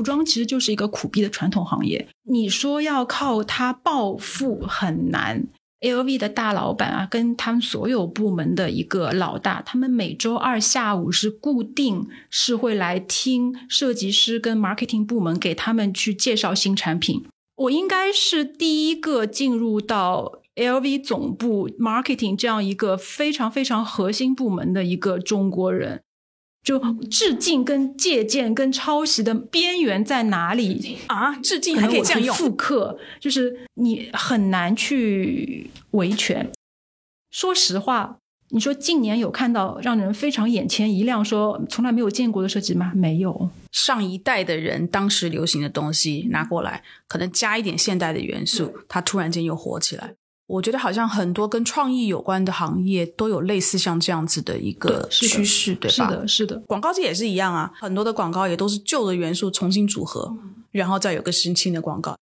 [0.00, 5.46] 服装其实就是一个苦逼的传统行业，你说要靠它暴富很难。
[5.82, 17.26] LV 的大老板啊，跟他们所有部门的一个老大，他们每周二下午是固定是会来听设计师跟 marketing 部门给他们去介绍新产品。
[17.56, 26.00] 我应该是第一个进入到 LV 总部 marketing 这样一个非常非常核心部门的一个中国人。
[26.62, 26.78] 就
[27.10, 31.34] 致敬、跟借鉴、跟抄袭的边缘在哪里啊？
[31.36, 36.50] 致敬还可以这样用，复刻就是你很难去维权。
[37.30, 38.18] 说实话，
[38.50, 42.92] 你说近年有看到让人非常眼前一亮、说从来没有见过的设计吗？
[42.94, 43.50] 没有。
[43.72, 50.14] 上一代的人当时流行的东西拿过来，可能加一点现代的元素，它突然间又火起来。
[50.50, 55.94] 我觉得好像很多跟创意有关的行业都有类似像这样子的一个趋势，对吧？
[55.94, 56.58] 是的，是的。
[56.66, 60.34] 广告界也是一样啊，很多的广告也都是旧的元素重新组合，
[60.72, 62.16] 然后再有个新新的广告。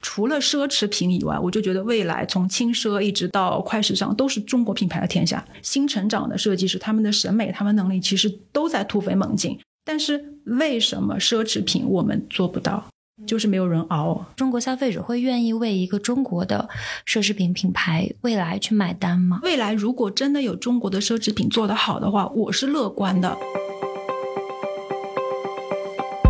[0.00, 5.44] 除了奢侈品以外，我就觉得未来从轻奢一直到快时尚都是中国品牌的天下。
[5.60, 9.58] 新成长的设计师，他们的审美、他们能力其实都在突飞猛进。
[9.84, 12.86] 但是为什么奢侈品我们做不到？
[13.26, 14.24] 就是没有人熬。
[14.36, 16.68] 中国消费者会愿意为一个中国的
[17.06, 19.40] 奢侈品品牌未来去买单吗？
[19.42, 23.36] 未来如果真的有中国的奢侈品做得好的话，我是乐观的。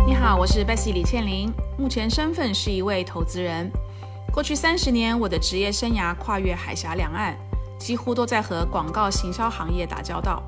[0.07, 3.71] 你好，我是 Bessy 李倩玲，目前身份是一位投资人。
[4.33, 7.37] 过去三十年，我的职业生涯跨越海峡两岸，
[7.77, 10.41] 几乎都在和广告行销行业打交道。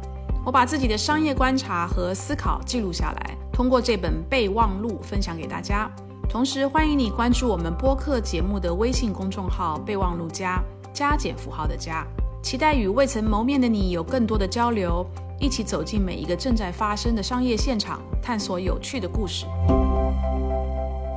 [0.44, 5.90] 我把自己的商业观察和思考记录下来，通过这本备忘录分享给大家。
[6.32, 12.08] 同时，欢迎你关注我们播客节目的微信公众号“备忘录加”，加减符号的加。
[12.42, 15.06] 期待与未曾谋面的你有更多的交流，
[15.42, 19.46] 一起走进每一个正在发生的商业现场，探索有趣的故事。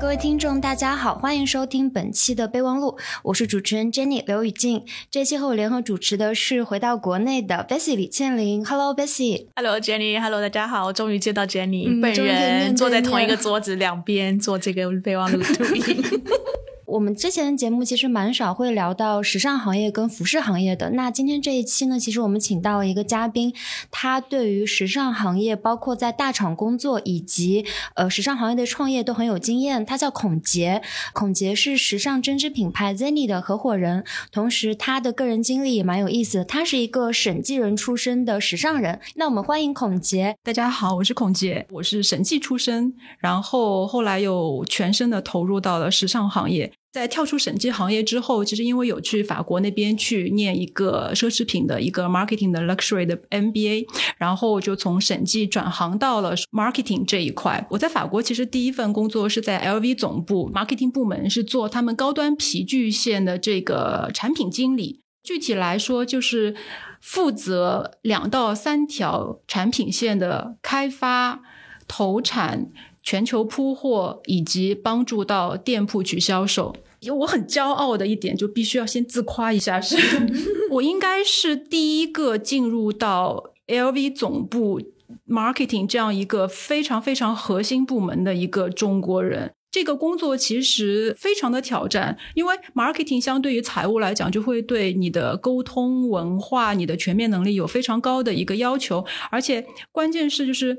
[0.04, 4.84] 各位听众，大家好，欢迎收听本期的备忘录，我是主持人 Jenny 刘雨静。
[5.10, 8.62] 这期和我联合主持的是回到国内的 Bessy 李倩玲。
[8.62, 15.82] Hello Bessie，Hello Jenny，Hello 大家好，我终于见到 Jenny 本人，坐在同一个桌子两边做这个备忘录录音。
[16.86, 20.90] 我们之前的节目其实蛮少会聊到时尚行业跟服饰行业的。
[20.90, 23.54] 那今天这一期呢，其实我们请到了一个嘉宾，
[23.90, 27.64] 他对于时尚行业，包括在大厂工作以及
[27.94, 29.84] 呃时尚行业的创业都很有经验。
[29.84, 30.82] 他叫孔杰，
[31.14, 36.44] 孔杰是时尚针织品牌 Zenny 的合伙人，同时他的个人经历也蛮有意思的。
[36.44, 39.00] 他是一个审计人出身的时尚人。
[39.14, 40.36] 那我们欢迎孔杰。
[40.42, 46.70] 大家好，我是孔杰，我是审计出身，然后后来又全身的投入到了时尚行业。
[46.94, 53.84] 在跳出审计行业之后，其实因为有去法国那边去念一个奢侈品的一个 marketing 的 luxury 的 MBA，
[54.16, 57.66] 然后就从审计转行到了 marketing 这一块。
[57.70, 65.00] 我在法国其实第一份工作是在 LV 总部 marketing 部门，是做他们高端皮具线的这个产品经理。
[65.24, 66.54] 具体来说，就是
[67.00, 71.40] 负责两到三条产品线的开发、
[71.88, 72.70] 投产。
[73.04, 79.94] 全球铺货以及帮助到店铺去销售，有我很骄傲的一点就必须要先自夸一下，是
[80.72, 84.80] 我应该是第一个进入到 LV 总部
[85.28, 89.52] marketing 这样一个非常非常核心部门的一个中国人。
[89.70, 100.78] 这个工作其实非常的挑战，因为 marketing 相对于财务来讲，就会对你的沟通文化、你的全面能力有非常高的一个要求，而且关键是就是。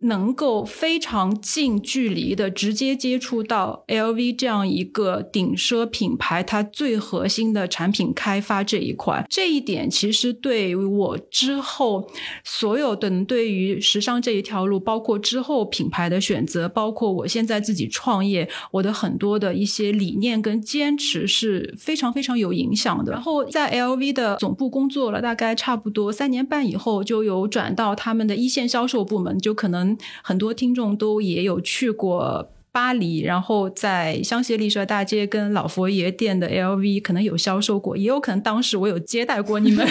[0.00, 12.08] 能够非常近距离的直接接触到 LV 这样一个顶奢品牌，它最核心的产品开发这一块，这一点其实对我之后
[12.44, 23.10] 所有的对于时尚这一条路，包括之后品牌的选择，包括我现在自己创业，我的很多的一些理念跟坚持是非常非常有影响的。
[23.10, 29.87] 然后在 LV 的总部工作了大概差不多三年半以后，就有转到他们的一线销售部门，就可能。
[30.22, 39.84] 很多听众都也有去过巴黎，然后在香榭丽舍大街跟老佛爷店的 LV 可能有销售过，也有可能当时我有接待过你们，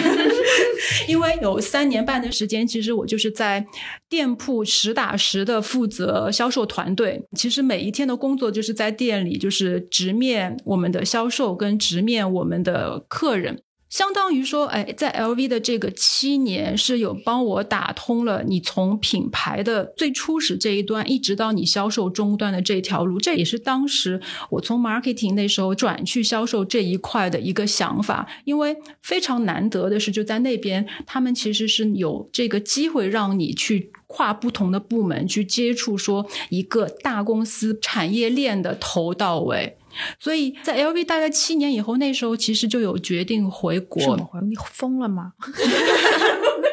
[1.08, 3.66] 因为有三年半的时间，其实我就是在
[4.08, 7.22] 店铺实打实的负责销售团队。
[7.36, 13.60] 其实每一天的工作就是在店里，就是直面我们的销售跟直面我们的客人。
[13.88, 23.18] 相当于说，哎，在 LV 的这个七年是有帮我打通了你从品牌的最初始这一端，一直到你销售终端的这条路。
[23.18, 24.20] 这也是当时
[24.50, 28.28] 我从 marketing 那时候转去销售这一块的一个想法。
[28.44, 39.77] 因为非常难得的是，就在那边，他们其实是有这个机会让你去跨不同的部门去接触，说一个大公司产业链的头到尾。
[40.18, 44.02] 所以在 LV 大概七年以后，那时候其实就有决定回国。
[44.02, 44.40] 什么回？
[44.42, 45.32] 你疯了吗？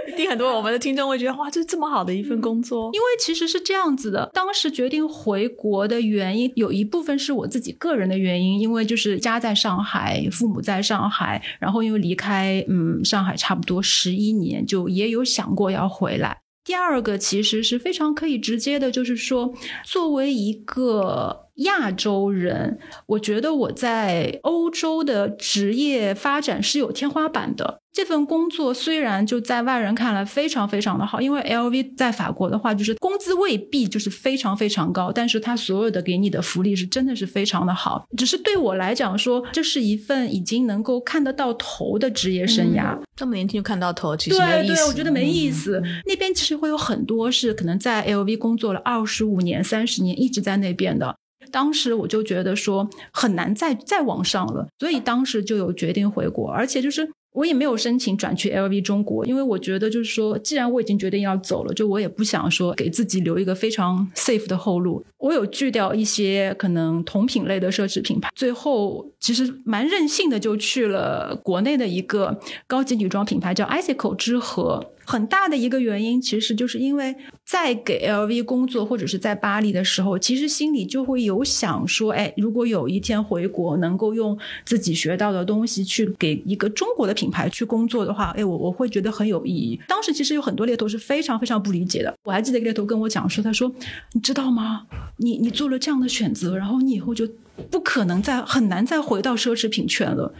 [0.08, 2.90] 一定很多我们的听众会觉得，哇，这这么好的一份工作。
[2.94, 16.38] 因为其实是这样子的，当时决定回国的原因，有一部分是我自己个人的原因，因为就是家在上海，父母在上海，然后因为离开嗯上海差不多十一年，就也有想过要回来。
[16.64, 19.54] 第二个其实是非常可以直接的，就是说，
[19.84, 27.80] 作为一个亚洲人，我觉得我在欧洲的职业发展是有天花板的。
[27.94, 38.06] 这份工作虽然就在外人看来非常非常的好，因为 LV 在法国的话，就是工资未必就是非常非常高，但是它所有的给你的福利是真的是非常的好。
[38.18, 42.98] 只是对我来讲说，这是一份已经能够看得到头的职业生涯。
[43.16, 44.86] 这么年轻就看到头，其实没对对。
[44.88, 45.81] 我觉得没意思。
[46.06, 51.16] 那边其实会有很多是可能在 LV 工作了二十五年、三十年，一直在那边的。
[51.51, 57.09] 当时我就觉得说很难再再往上了，所以当时就有决定回国，而且就是。
[57.36, 65.03] 我也没有申请转去 LV 中国，因为我觉得就是说，既然我已经决定要走了，就我也不想说给自己留一个非常 safe 的后路。
[65.18, 74.94] 我有拒掉一些可能同品类的奢侈品牌，最后其实蛮任性的，就去了国内的一个高级女装品牌，叫 Icicle 之和。
[75.06, 77.16] 很大的一个原因，其实就是因为
[77.46, 89.80] 在给 LV 工作或者是在巴黎的时候，其实心里就会有想说，哎，如果有一天回国，能够用自己学到的东西去给一个中国的品牌去工作的话，哎，我我会觉得很有意义。
[89.88, 92.18] 当时其实有很多猎头是非常非常不理解的。
[92.24, 93.72] 我还记得一个猎头跟我讲说，他说，
[94.13, 94.88] 你知道吗？
[95.18, 97.28] 你你做了这样的选择，然后你以后就
[97.69, 100.34] 不可能再很难再回到奢侈品圈了。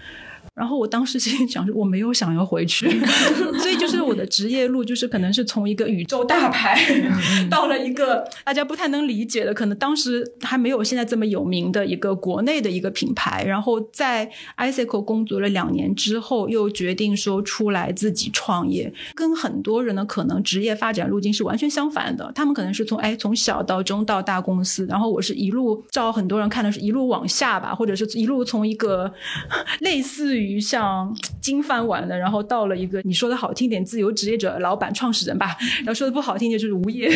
[0.56, 2.90] 然后我当时心里想说，我没有想要回去，
[3.60, 6.80] 所以就是我的职业路，就是可能是从一个宇宙大牌
[7.52, 13.44] 到了一个大家不太能理解的，可能当时还没有现在这么有名的一个国内的一个品牌。
[13.44, 22.32] 然后在 Icicle 工作了两年之后，又决定说出来自己创业，跟很多人的可能职业发展路径是完全相反的。
[22.34, 29.14] 他们可能是从哎从小到中到大公司，然后我是一路照很多人看的是一路往下吧，或者是一路从一个
[29.82, 30.45] 类似于。
[30.46, 37.10] 于像金饭碗的，然后到了一个你说的好听点，自由职业者、老板、创始人吧，然后说的不好听点就是无业，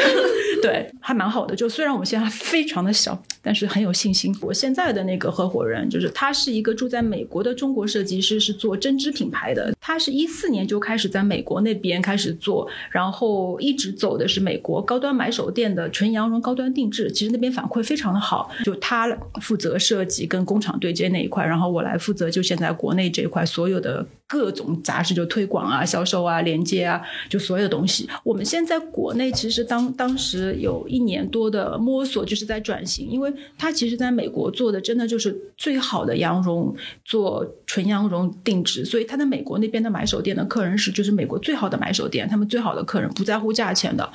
[0.62, 1.56] 对，还蛮好的。
[1.56, 4.36] 就虽然我们现在非常的小，但是很有信心。
[4.42, 9.74] 我现在的那个合伙人，就是他是一个住在美国的中国设计师，是做针织品牌的。
[9.80, 17.10] 他是一四年就开始在美国那边开始做，然后一直走的是美国高端买手店的纯羊绒高端定制。
[17.10, 19.06] 其实那边反馈非常的好，就他
[19.40, 22.65] 负责设计跟工厂对接那一块，然后我来负责就现在。
[22.66, 28.08] 在国内这一块，所有的各种杂志就推广啊、销售啊、连接啊，就所有的东西。
[28.24, 36.74] 我们现在国内其实当当时有一年多的摸索，就是在转型，因为它其实在美国做的真的就是最好的羊绒，
[37.04, 44.10] 做纯羊绒定制，所以它在美国那边的买手店的客人是就是美国最好的买手店，他们最好的客人不在乎价钱的。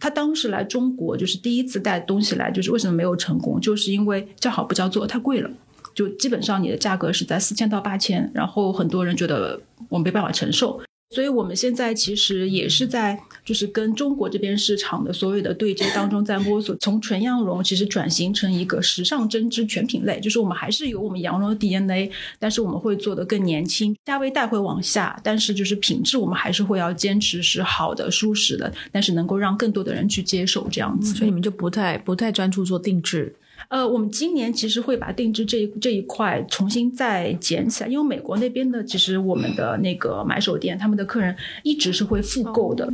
[0.00, 5.50] 他当时来中国就是第一次带东西来，就是为什么没有成功，就是因为叫好不叫座，太贵了。
[5.94, 10.80] 就基本上你的价格是在四千到八千，然后很多人觉得我没办法承受，
[11.10, 33.34] 所以我们现在其实也是在就是跟中国这边市场的所有的对接当中在摸索，从纯羊绒其实转型成一个时尚针织全品类，就是我们还是有我们羊绒的 DNA，但是我们会做的更年轻，价位带会往下，但是就是品质我们还是会要坚持是好的、舒适的，但是能够让更多的人去接受这样子，所以你们就不太不太专注做定制。
[33.72, 42.86] 呃，我们今年其实会把定制这一这一块重新再捡起来，因为美国那边的其实我们的那个买手店，他们的客人一直是会复购的，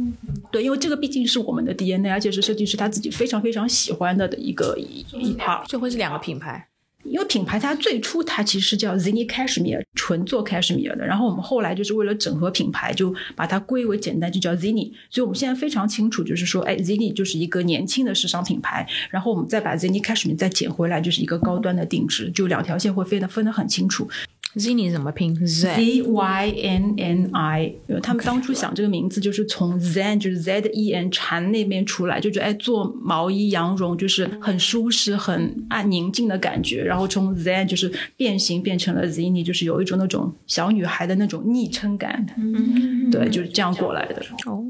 [0.52, 6.67] 对，因为这个毕竟是我们的 DNA，而且是设计师他自己非常非常喜欢的的一个一一 part，就会是两个品牌。
[7.08, 11.06] 因为品牌它最初它其实是叫 Zini Cashmere，纯做 Cashmere 的。
[11.06, 14.92] 然后我们后来就是为了整合品牌，就把它归为简单，就叫 Zini。
[15.10, 18.86] 所以我们现在非常清楚，就是说，哎，Zini 就是一个年轻的时尚品牌。
[19.10, 24.08] 然后我们再把 Zinni Cashmere 再捡回来，就是一个高端的定制，就两条线会分的分得很清楚。
[24.58, 27.74] Zinni 怎么拼？Z Y N N I。
[28.02, 36.82] 他们当初想这个名字就是从 Zen 就是 Z E N 禅那边出来，就觉得哎做毛衣羊绒就是很舒适、很啊宁静的感觉。
[36.82, 42.26] 然后从 Zen 就是变形变成了 Zinni，就是有一种那种小女孩的那种昵称感。
[42.36, 44.22] 嗯，对，就是这样过来的。
[44.46, 44.62] 哦，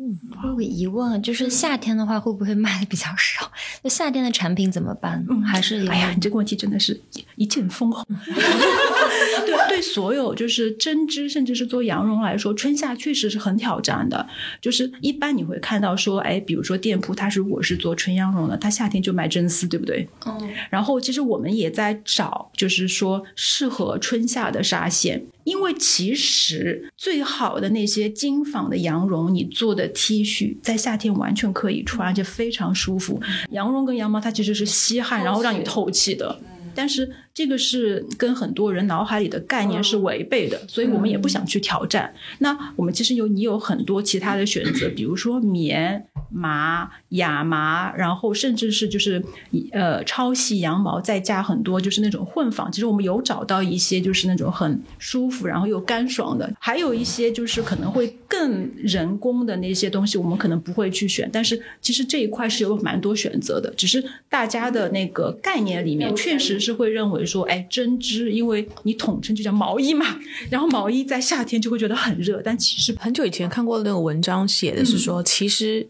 [0.42, 3.50] 我有个疑问，就是夏天的话会不会卖的比较少？
[3.82, 5.24] 那夏天的产品怎么办？
[5.44, 8.04] 还是哎呀，你这个问题真的是一一剑封喉。
[9.46, 14.26] 对 对，所有就是针织甚至是做羊绒来说，春夏确实是很挑战的。
[14.60, 20.08] 就是一般你会看到说，哎，比如说店铺，它如果是做纯羊绒的，它夏天就卖真丝，对不对？
[20.26, 33.20] 嗯，然后其实我们也在找，就是说适合春夏的纱线，因为其实最好的那些精纺的羊绒，你做的 T 恤在夏天完全可以穿，而且非常舒服。
[33.50, 36.40] 羊绒跟羊毛它其实是吸汗，然后让你透气的。
[36.74, 42.12] 但是这个是跟很多人脑海里的概念是违背的，所以我们也不想去挑战。
[42.40, 49.24] 那我们其实有你有很多其他的选择，比如说棉、麻、亚麻，然后甚至是就是
[49.70, 52.72] 呃超细羊毛，再加很多就是那种混纺。
[52.72, 61.30] 其实我们有找到一些就是那种很舒服，然后又干爽的，还有一些就是可能会更人工的那些东西，我们可能不会去选。
[61.32, 70.06] 但是其实这一块是有蛮多选择的，只是大家的那个概念里面确实是会认为说，哎，针织，因为你统称就叫毛衣嘛，
[70.50, 75.86] 然后毛衣在夏天就会觉得很热，但其实很久以前看过那个文章，写的是说，其实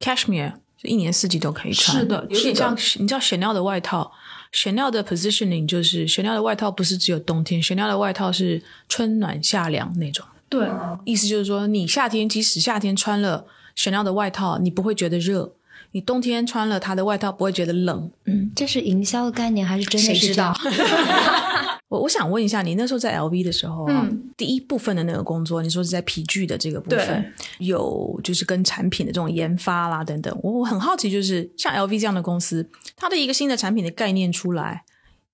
[0.00, 4.10] cashmere 是一年四季都可以穿，是的有点像你知道 Chanel 的外套
[4.52, 10.66] ，Chanel 的 positioning 就是 Chanel 的外套不是只有冬天，Chanel 的外套是春暖夏凉那种，对
[11.04, 15.52] 意思就是说，你夏天即使夏天穿了 Chanel 的外套，你不会觉得热。
[15.92, 20.60] 你冬天穿了它的外套不会觉得冷，嗯，这是营销的概念还是真的谁知是这样道？
[21.88, 30.38] 我我想问一下，你那时候在 LV 的时候啊，嗯第一部分的那个工作，你说是在皮具的这个部分，有就是跟产品的这种研发啦等等。
[30.42, 34.84] 我我很好奇，就是像 LV 这样的公司，它的一个新的产品的概念出来，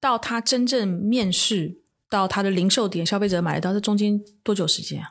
[0.01, 5.11] 到它真正面世，到它的零售点消费者买得到，这中间多久时间啊？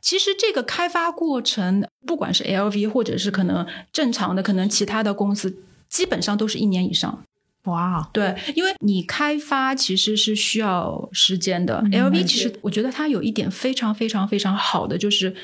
[0.00, 7.22] 其实这个开发过程，不管是 LV 或者是可能正常的，可能其他的公司，基本上都是一年以上。
[7.64, 11.82] 哇，对，因为你开发其实是需要时间的。
[11.84, 15.34] 嗯 LV 其实我觉得它有一点非常非常非常好的，就是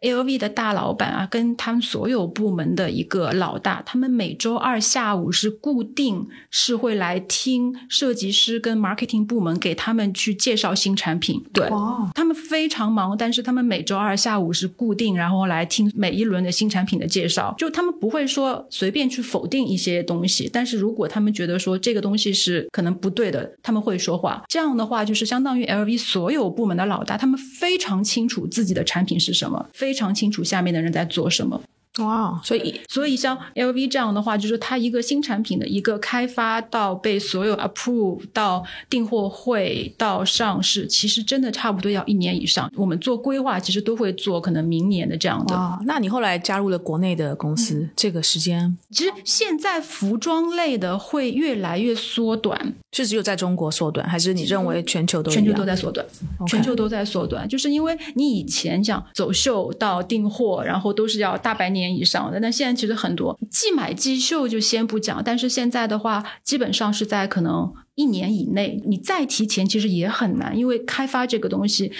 [0.00, 11.42] LV 的大老板啊，跟他们所有部门的一个老大，他们每周二下午是固定是会来听设计师跟 marketing 部门给他们去介绍新产品。
[11.52, 11.68] 对，
[12.14, 17.54] 他们非常忙，但是他们每周二下午是固定，然后来听每一轮的新产品的介绍。
[17.58, 24.42] 就他们不会说随便去否定一些东西，但是如果他们觉得说这个东西是可能不对的，他们会说话。
[24.48, 31.62] 这样的话，就是相当于 LV 所有部门的老大，他们非常清楚自己的产品是什么，非非常清楚下面的人在做什么。
[31.98, 42.70] 哇，所以所以像 LV 这样的话，就是它一个新产品的一个开发到被所有 approve 到订货会到上市，其实真的差不多要一年以上。
[42.76, 45.54] 我们做规划其实都会做可能明年的这样的。
[45.54, 48.76] 哇，那你后来加入了国内的公司，这个时间？
[48.90, 56.06] 其实现在服装类的会越来越缩短，是只有在中国缩短，还是你认为全球都一全球都在缩短
[56.46, 71.92] 全球都在缩短，就是因为你以前讲走秀到订货，然后都是要大半年以上的，那现在其实很多即买即秀就先不讲，但是现在的话，基本上是在可能一年以内，你再提前其实也很难，因为开发这个东西。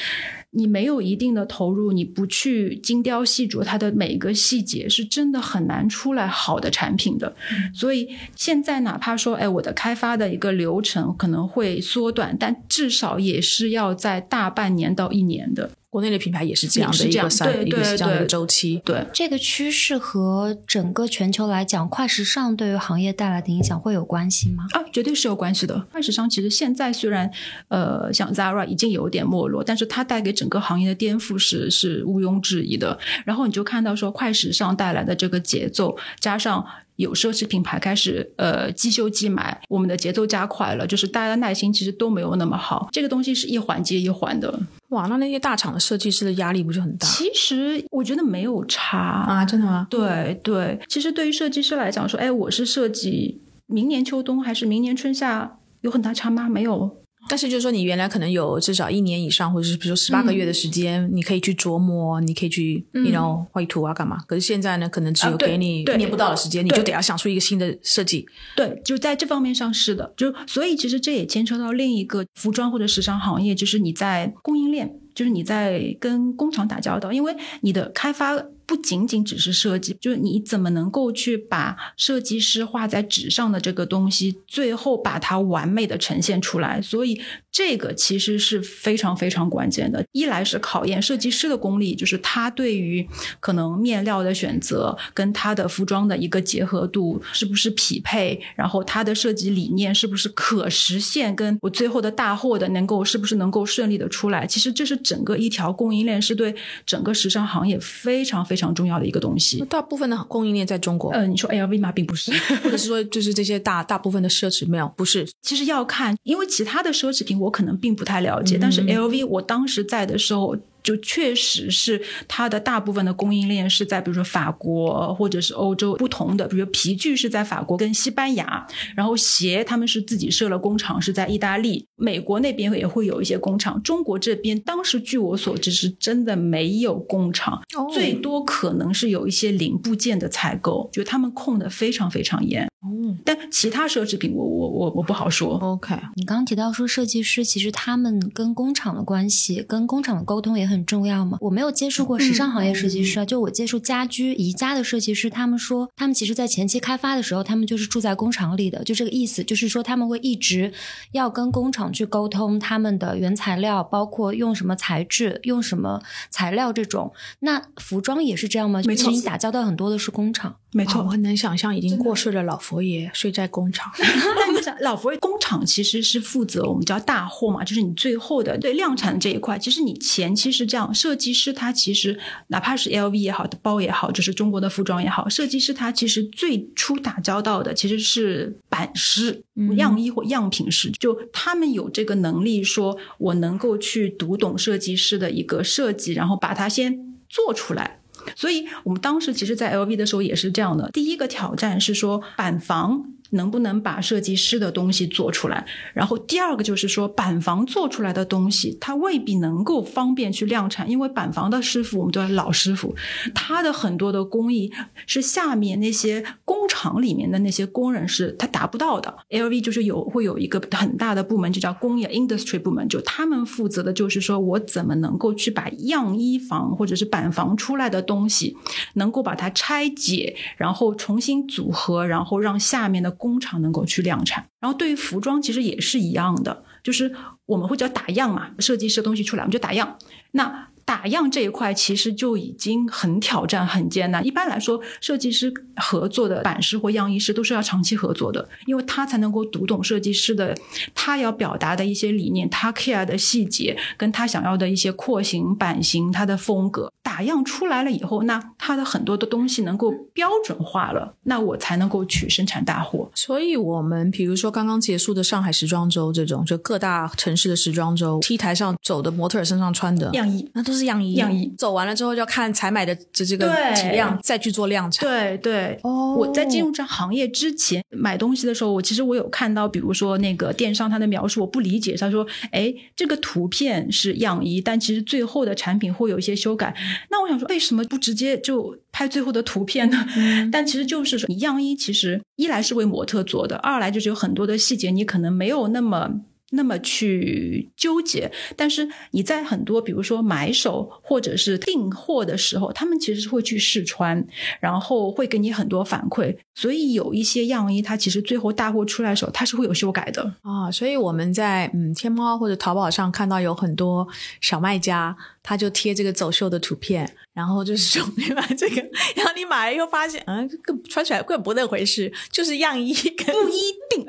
[0.51, 7.37] 你没有一定的投入，你不去精雕细琢它的每一个细节，是真的很难出来好的产品的。
[7.75, 15.71] 所以现在哪怕说，哎，我的开发的一个流程可能会缩短，但至少也是要在大半年到一年的。
[15.91, 18.81] 国内的品牌也是这样的这样一个三对一个这样的一个周期。
[18.85, 24.67] 对，这个趋势和整个全球来讲，快时尚对于行业带来的影响会有关系吗？
[24.73, 25.79] 啊，绝对是有关系的。
[25.91, 27.31] 快时尚其实现在虽然
[27.69, 32.99] 呃，像 Zara 已经有点没落，但是它带给整个行业的颠覆是是毋庸置疑的。
[33.25, 36.65] 然后你就看到说，快时尚带来的这个节奏，加上
[36.99, 42.89] 有奢侈品牌开始呃即修即买，我们的节奏加快了，就是大家的耐心其实都没有那么好。
[42.91, 44.61] 这个东西是一环接一环的。
[44.89, 49.45] 哇，那那些大厂的设计师的压力不就很大其实我觉得没有差啊？
[49.45, 49.87] 真的吗？
[49.89, 56.49] 对对，其实对于设计师来讲，说，哎，我是设计明年秋冬还是明年春夏，有很大差吗？
[56.49, 56.97] 没有。
[57.29, 64.19] 但是就是说，你原来可能有至少一年以上，或者是比如说十八个月的时间，你可以去琢磨，你可以去嗯 you know 绘图啊，干嘛？
[64.27, 68.27] 可是现在呢，可能只有给你一年不到的时间，你就得要想出一个新的设计。
[68.57, 78.35] 对，就在这方面上是的，就所以其实这也牵扯到另一个服装或者时尚行业，就是你在供应链，就是你在跟工厂打交道，因为你的开发
[78.69, 86.81] 不仅仅只是设计，就是你怎么能够去把设计师画在纸上的这个东西，最后把它完美的呈现出来。
[86.83, 87.19] 所以
[87.51, 90.05] 这个其实是非常非常关键的。
[90.13, 93.09] 一来是考验设计师的功力，就是他对于
[93.41, 104.47] 可能面料的选择跟他的服装的一个结合度是不是匹配，然后他的设计理念是不是可实现，跟我最后的大货的能够是不是能够顺利的出来。
[104.47, 109.65] 其实这是整个一条供应链，是对整个时尚行业非常非常重要的一个东西。
[109.71, 111.93] 大部分的供应链在中国，呃，你说 LV 吗？
[111.93, 112.31] 并不是，
[112.63, 115.27] 或者是说就是这些大 大部分的奢侈没有，不是。
[115.43, 120.57] 其实要看，因为其他的奢侈品我可能并不太了解，但是 LV 我当时在的时候。
[120.83, 128.67] 就确实是它的大部分的供应链是在比如说法国或者是欧洲不同的，比如皮具是在法国跟西班牙，
[128.97, 142.69] 然后鞋他们是自己设了工厂是在意大利，美国那边也会有一些工厂，中国这边当时据我所知是真的没有工厂，最多可能是有一些零部件的采购，就他们控的非常非常严。
[142.81, 145.57] 哦，但其他奢侈品我我我我不好说。
[145.57, 151.39] OK，你刚刚提到说设计师其实他们跟工厂的关系，跟工厂的沟通也很重要嘛。
[151.41, 160.73] 我没有接触过时尚行业设计师啊，就我接触家居宜家的设计师，他们说他们其实在前期开发的时候，他们就是住在工厂里的，就这个意思，就是说他们会一直
[161.11, 167.13] 要跟工厂去沟通他们的原材料，包括用什么材质、用什么材料这种。
[167.41, 168.81] 那服装也是这样吗？
[168.85, 170.55] 没错，你打交道很多的是工厂。
[170.73, 173.91] 没错，我很难想象已经过世的老佛爷睡在工厂。
[174.81, 179.59] 老佛爷工厂其实是负责我们叫大货嘛，就是你最后的对量产这一块。
[179.59, 189.43] 其实你前期是这样，设计师他其实哪怕是 LV 也好的包也好，就是中国的服装也好，设计师他其实最初打交道的其实是版师、
[189.77, 198.01] 样衣或样品师，就他们有这个能力，说我能够去读懂设计师的一个设计，然后把它先做出来。
[198.35, 200.91] 所以我们当时其实，在 LV 的时候也是这样的。
[200.93, 203.13] 第一个挑战是说板房。
[203.31, 205.67] 能不能把设计师的东西做出来？
[205.93, 212.95] 然后第二个就是说，板房做出来的东西，它未必能够方便去量产，因为板房的师傅，我们叫老师傅，
[213.35, 214.73] 他的很多的工艺
[215.07, 219.15] 是下面那些工厂里面的那些工人是他达不到的。
[219.29, 228.57] LV 就是有会有一个很大的部门，就叫工业 industry 部门，就他们负责的就是说我怎么能够去把样衣房或者是板房出来的东西，
[228.95, 233.18] 能够把它拆解，然后重新组合，然后让下面的。
[233.19, 239.99] 工厂能够去量产，然后对于服装其实也是一样的，就是我们会叫打样嘛，设计师的东西出来我们就打样。
[240.31, 244.27] 那打样这一块其实就已经很挑战、很艰难。
[244.27, 250.57] 一般来说，设计师合作的版师或样衣师都是要长期合作的，因为他才能够读懂设计师的
[250.95, 256.91] 他要表达的一些理念，他 care 的细节，跟他想要的一些廓形、版型、他的风格。
[257.03, 263.11] 打样出来了以后，那他的很多的东西能够标准化了，那我才能够去生产大货。
[263.15, 271.15] 所以，我们比如说刚刚结束的上海时装周这种，就各大城市的时装周，T 台上走的模特身上穿的样衣，那都是样衣。
[271.15, 275.09] 样衣走完了之后，就要看采买的这这个体量，再去做量产。
[275.09, 275.79] 对对。
[275.83, 276.15] 哦。
[276.19, 281.97] 我在进入这行业之前买东西的时候，我其实我有看到，比如说那个电商他的描述，我不理解。
[281.97, 286.75] 他说：“哎，这个图片是样衣，但其实最后的产品会有一些修改。”
[287.11, 290.07] 那我想说，为什么不直接就拍最后的图片呢？
[290.53, 296.21] 但其实就是说，你样衣其实一来是为模特做的，二来就是有很多的细节，你可能没有那么。
[296.51, 304.27] 那么去纠结，但是你在很多比如说买手或者是订货的时候，他们其实是会去试穿，
[304.61, 310.71] 然后会给你很多反馈，所以有一些样衣，它其实最后大货出来的时候，它是会有修改的啊。
[310.71, 314.07] 所以我们在嗯天猫或者淘宝上看到有很多
[314.41, 315.17] 小卖家。
[315.49, 318.83] 他就贴这个走秀的图片，然后就是说你买这个，
[319.17, 324.05] 然后你买了又发现，嗯，这个穿起来根本不那回事，就是样衣，不一定，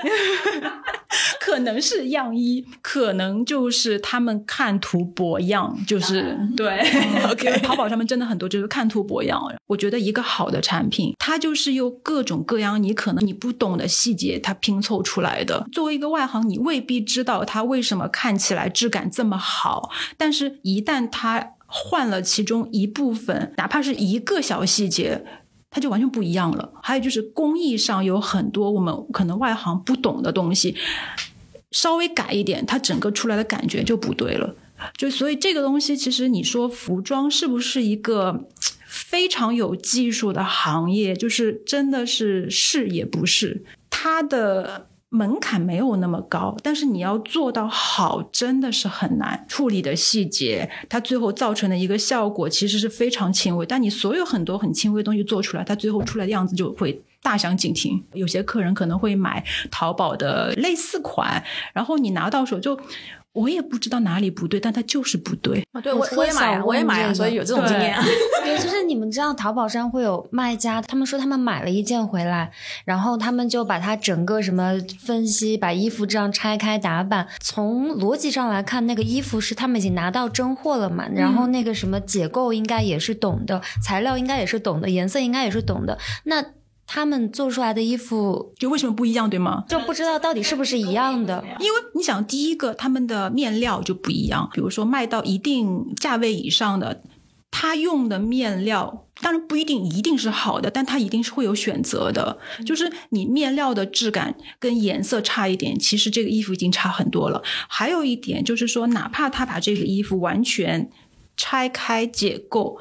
[1.39, 6.77] 可能是样衣，可能就是他们看图博样，就是对。
[7.31, 9.39] OK，淘宝上面真的很多就是看图博样。
[9.67, 15.65] 我觉得一个好的产品，它就是用各种各样你可能你不懂的细节，它拼凑出来的。
[15.71, 25.23] 作为一个外行，你未必知道它为什么看起来质感这么好，但是一旦它它换了其中一部分，哪怕是一个小细节，
[25.69, 26.73] 它就完全不一样了。
[26.81, 30.75] 还有就是工艺上有很多我们可能外行不懂的东西，
[31.71, 34.55] 稍微改一点，它整个出来的感觉就不对了。
[34.97, 38.47] 就所以这个东西，其实你说服装是不是一个
[38.87, 41.15] 非常有技术的行业？
[41.15, 44.87] 就是真的是是也不是，它的。
[45.09, 49.43] 门槛没有那么高，但是你要做到好，真的是很难。
[49.47, 53.65] 处理的细节，它最后造成的一个效果其实是非常轻微。
[53.65, 58.03] 但你所有很多很轻微的东西做出来，它最后出来的样子就会大相径庭。
[58.13, 61.43] 有些客人可能会买淘宝的类似款，
[61.73, 62.79] 然后你拿到手就。
[63.33, 65.63] 我也不知道哪里不对，但它就是不对。
[65.83, 67.95] 对我我也买啊，我也买啊，所以有这种经验。
[68.43, 72.51] 对，就是你们知道淘宝上会有卖家，他们说他们买了一件回来，
[72.85, 77.27] 然后他们就把它整个什么分析，把衣服这样拆开打版。
[77.39, 81.07] 从逻辑上来看，那个衣服是他们已经拿到真货了嘛？
[81.13, 85.97] 然后那个什么解构应该也是懂的，材料应该也是懂的，颜色应该也是懂的。
[86.23, 86.43] 那。
[86.91, 89.63] 他们做出来的衣服就为什么不一样，对吗？
[89.69, 91.45] 就不知道到底是不是一样的。
[91.59, 97.03] 因为你想，第一个他们的面料就不一样，比如说卖到一定价位以上的，
[97.51, 102.39] 他用的面料当然不一定一定是好的，但他一定是会有选择的。
[102.65, 107.43] 就是你面料的质感跟颜色差一点，其实这个衣服已经差很多了。
[107.67, 110.89] 还有一点就是说，哪怕他把这个衣服完全
[111.37, 112.79] 拆开解构。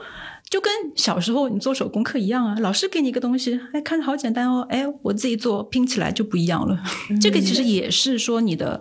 [0.51, 6.83] 就跟小时候你做手工课一样啊，老师给你一个东西，哎，看着好简单哦，哎，我自己做拼起来就不一样了。
[7.21, 8.81] 这个其实也是说你的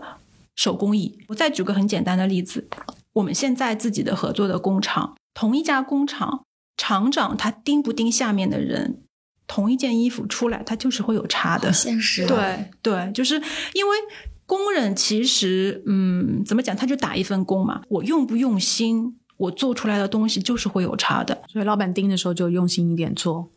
[0.55, 1.17] 手工艺。
[1.27, 2.67] 我再举个很简单的例子，
[3.13, 6.45] 我们现在自己的合作的工厂，同一家工厂，
[6.77, 9.01] 厂长他盯不盯下面的人，
[9.45, 11.73] 同一件衣服出来，它就是会有差的。
[11.73, 12.25] 现实。
[12.25, 13.35] 对对，就是
[13.73, 13.97] 因为
[14.45, 19.17] 工人其实，嗯，怎么讲，他就打一份工嘛，我用不用心。
[19.37, 23.49] 我做出来的东西就是会有差的，所以老板盯的时候就用心一点做。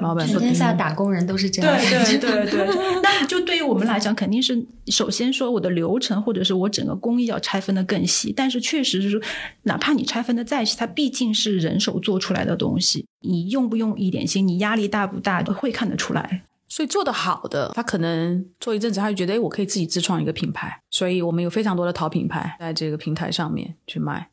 [0.00, 1.78] 老板天下打工人都是这样。
[1.78, 8.32] 对对对 对，那就对于我们来讲，肯定是首先说我的流程或者是我整个工艺要拆分的更细。
[8.36, 9.20] 但是确实是说，
[9.62, 16.42] 哪怕你拆分的再细，它毕竟是人手做出来的东西，你用不用一点心，你压力大不大，都会看得出来。
[16.66, 20.80] 所以做的好的，他可能做一阵子，他就觉得，哎，我可以自己自创一个品牌。
[20.90, 24.28] 所以我们有非常多的淘品牌在这个平台上面去卖。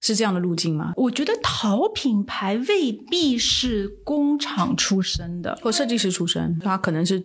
[0.00, 0.92] 是这样的路径吗？
[0.96, 7.22] 我觉得淘品牌未必是工厂出身的，或设计师出身，他可能是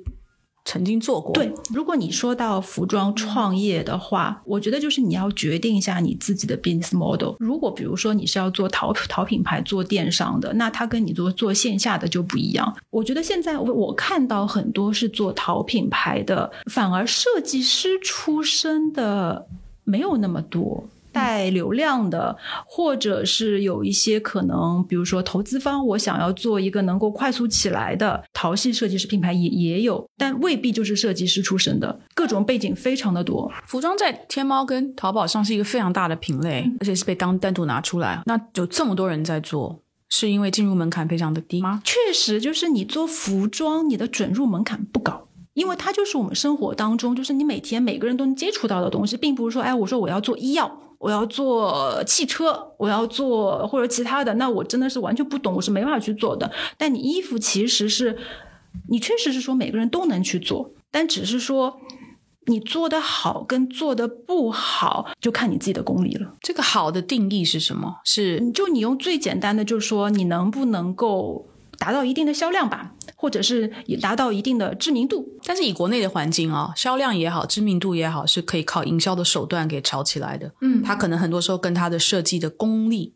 [0.65, 1.31] 曾经做过。
[1.31, 7.35] 对，如果你说到服装创业的话，我觉得就是你要决定一下你自己的 business model。
[7.39, 12.75] 如果比如说你是要做淘淘品牌、做电商的，那它跟你做做线下的就不一样。
[12.89, 19.47] 我觉得现在我我看到很多是做淘品牌的，反而设计师出身的
[19.83, 20.89] 没有那么多。
[21.15, 33.49] 带流量的，或者是有一些可能，比如说投资方，我想要做一个能够快速起来的淘系设计师品牌，也也有，但未必就是设计师出身的，各种背景非常的多。
[33.65, 38.21] 服装在天猫跟淘宝上是一个非常大的品类，而且是被当单独拿出来。
[38.25, 41.81] 那有这么多人在做，是因为进入门槛非常的低吗？
[41.85, 45.29] 确实，就是你做服装，你的准入门槛不高。
[45.53, 56.51] 因为它就是我们生活当中，就是你每天每个人都能接触到的东西，并不是说，哎，我说我要做医药，我要做汽车，我要做或者其他的，那我真的是完全不懂，我是没办法去做的。
[56.77, 58.17] 但你衣服其实是，
[58.89, 61.79] 你确实是说每个人都能去做，但只是说
[62.47, 66.33] 你做的好跟做的不好，就看你自己的功力了。
[66.41, 67.97] 这个好的定义是什么？
[68.03, 72.93] 是就你用最简单的，就是说你能不能够达到一定的销量吧。
[73.25, 80.51] 或者是也达到一定的知名度，但是以国内的环境啊，销量也好，知名度也好，是可以靠营销的手段给炒起来的。
[80.61, 83.15] 嗯，它可能很多时候跟它的设计的功力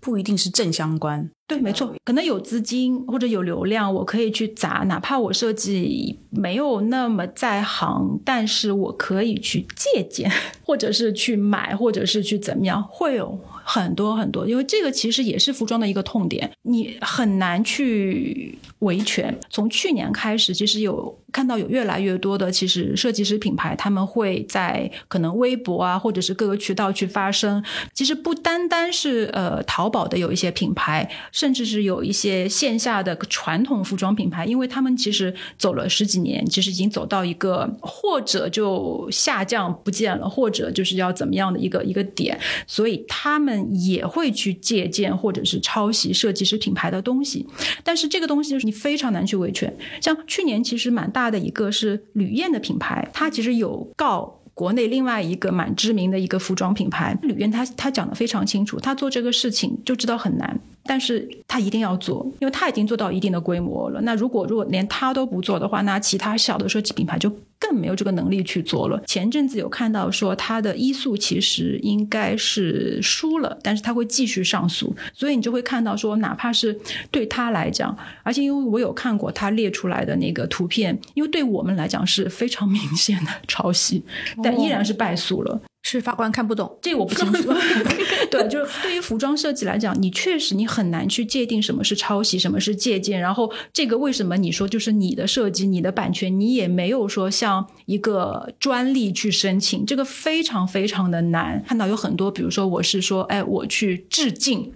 [0.00, 1.28] 不一定是正相关。
[1.50, 10.30] 对，没错，可能有资金或者有流量，我可以去砸，哪怕我设计没有那么在行，但是我可以去借鉴，
[10.64, 13.36] 或者是去买，或者是去怎么样，会有。
[13.62, 19.38] 很多很多，因为这个其实也是服装的一个痛点，你很难去维权。
[19.48, 27.62] 从去年开始，其实有看到有越来越多的其实设计师品牌，他们会在可能微博啊，或者是各个渠道去发声。
[27.94, 31.08] 其实不单单是呃淘宝的有一些品牌，
[31.40, 43.68] 甚至是有一些线下的传统服装品牌，因为他们其实走了十几年，其实已经走到一个或者就下降不见了，或者就是要怎么样的一个一个点，所以他们。
[43.72, 47.46] 也会去借鉴或者是抄袭设计师品牌的东西，
[47.84, 49.72] 但是这个东西就是你非常难去维权。
[50.00, 64.00] 像去年其实蛮大的一个是吕燕的品牌，它其实有告国内另外一个蛮知名的一个服装品牌吕燕，她她讲的非常清楚，她做这个事情就知道很难，但是她一定要做，因为她已经做到一定的规模了。
[64.02, 69.00] 那如果如果连她都不做的话，那其他小的设计品牌就更没有这个能力去做了。
[69.06, 76.76] 前阵子有看到说他的医诉其实应该是输了，但是他会继续上诉，所以你就会看到说，哪怕是
[77.10, 84.02] 对他来讲，而且因为我有看过他列出来的那个图片，因为对我们来讲是非常明显的 抄袭，
[84.42, 85.60] 但依然是败诉了。
[85.90, 87.52] 是法官看不懂，这个我不清楚。
[88.30, 93.20] 对，就是对于服装设计来讲，你确实你很难去界定什么是抄袭，什么是借鉴。
[93.20, 101.62] 然后这个为什么你说就是你的设计、你的版权，你也没有说像一个专利去申请，这个非常非常的难。
[101.66, 104.72] 看到有很多，比如说我是说，哎，我去致敬。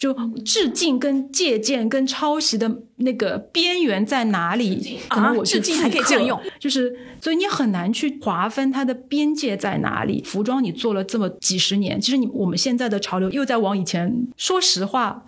[0.00, 4.98] 就致敬跟借鉴跟抄袭的那个边缘在哪里？
[5.08, 10.22] 可能我致敬还可以这样用，就是所以你很难去划分它的边界在哪里。
[10.24, 14.26] 服装你做了这么几十年，其实你我们现在的潮流又在往以前。
[14.38, 15.22] 说实话，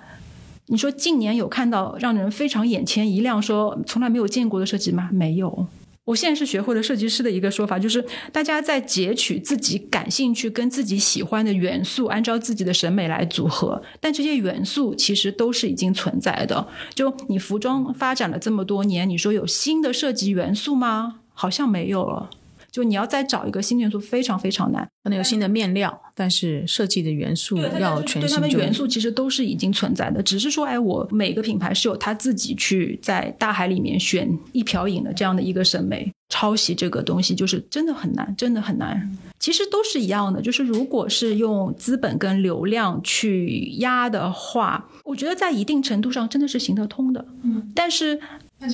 [0.69, 5.11] 你说近年有看到让人非常眼前一亮、说从来没有见过的设计吗？
[5.13, 5.67] 没有。
[6.05, 13.81] 我现在是学会了设计师的一个说法，就是大家在截取自己感兴趣跟自己喜欢的元素，按照自己的审美来组合。
[14.01, 16.67] 但这些元素其实都是已经存在的。
[16.95, 21.21] 就你服装发展了这么多年，你说有新的设计元素吗？
[21.35, 22.31] 好像没有了。
[22.73, 24.83] 就你要再找一个新元素，非常非常难。
[25.05, 28.23] 可能有新的面料，但是设计的元素要全新。
[28.23, 36.11] 对他们元素其实都是已经存在的，只是说，哎，我每个品牌是有他自己去在大海里面选一瓢饮的这样的一个审美。
[36.31, 39.19] 抄袭这个东西就是真的很难，真的很难。
[39.39, 47.27] 其实都是一样的，就是如果是用资本跟流量去压的话，我觉得在一定程度上真的是行得通的。
[47.43, 48.19] 嗯，但是。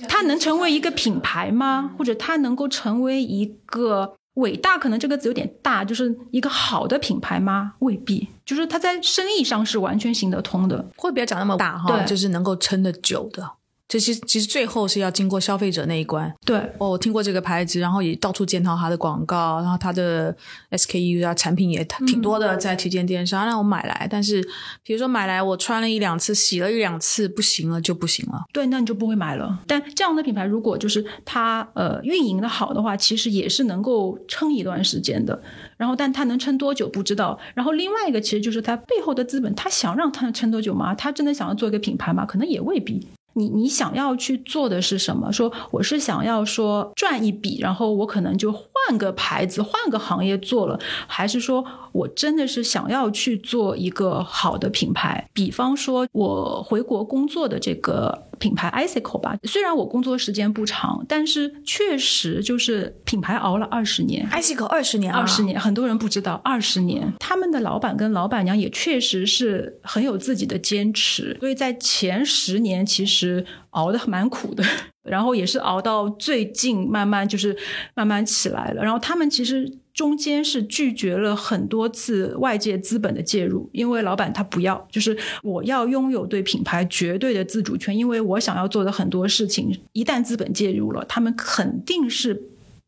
[0.09, 1.95] 它能成为一个品牌吗？
[1.97, 4.79] 或者它能够成为一个伟大？
[4.79, 7.75] 可能这个词有点大，就是一个好的品牌吗？
[7.81, 8.29] 未必。
[8.45, 13.53] 就是它在生意上是完全行得通的，会不要讲那么大哈，就是能够撑得久的。
[13.89, 16.31] 这其实其实最后是要经过消费者那一关。
[16.45, 20.37] 对，哦，我听过这个牌子，然后也到处见到它的广告，然后它的
[20.71, 24.07] SKU 啊产品也挺多的，在旗舰店上让我买来。
[24.11, 24.47] 但是，
[24.83, 28.45] 比如说买来我穿了一两次，洗了一两次不行了就不行了。
[28.53, 29.59] 对，那你就不会买了。
[29.67, 35.41] 但这样的品牌如果就是它呃运营的好的话，其实也是能够撑一段时间的。
[35.79, 37.39] 然后，但它能撑多久不知道。
[37.55, 40.95] 然后另外一个其实就是它背后的资本，他想让它撑多久吗？
[40.95, 42.27] 他真的想要做一个品牌吗？
[42.27, 43.09] 可能也未必。
[43.35, 45.33] 你你想要去做的是什么？
[45.33, 51.65] 说我是想要说赚一笔，然后我可能就换个牌子、换个行业做了，还是说
[51.99, 55.29] 我真的是想要去做一个好的品牌？
[55.33, 58.27] 比方说，我回国工作的这个。
[58.39, 64.25] 品牌 Icicle 吧，虽然我工作时间不长，但是确实就是品牌熬了二十年。
[64.31, 67.13] Icicle 二十年，二十年，很多人不知道二十年。
[67.19, 74.65] 他们的老板跟老板娘也确实是很有自己的坚持，所以在前十年其实熬的蛮苦的，
[75.03, 77.57] 然后也是熬到最近慢慢就是
[77.95, 78.83] 慢慢起来了。
[78.83, 79.79] 然后他们其实。
[79.99, 92.41] 中间是拒绝了很多次外界资本的介入，因为老板他不要，就是我要拥有对品牌绝对的自主权，因为我想要做的很多事情，一旦资本介入了，他们肯定是。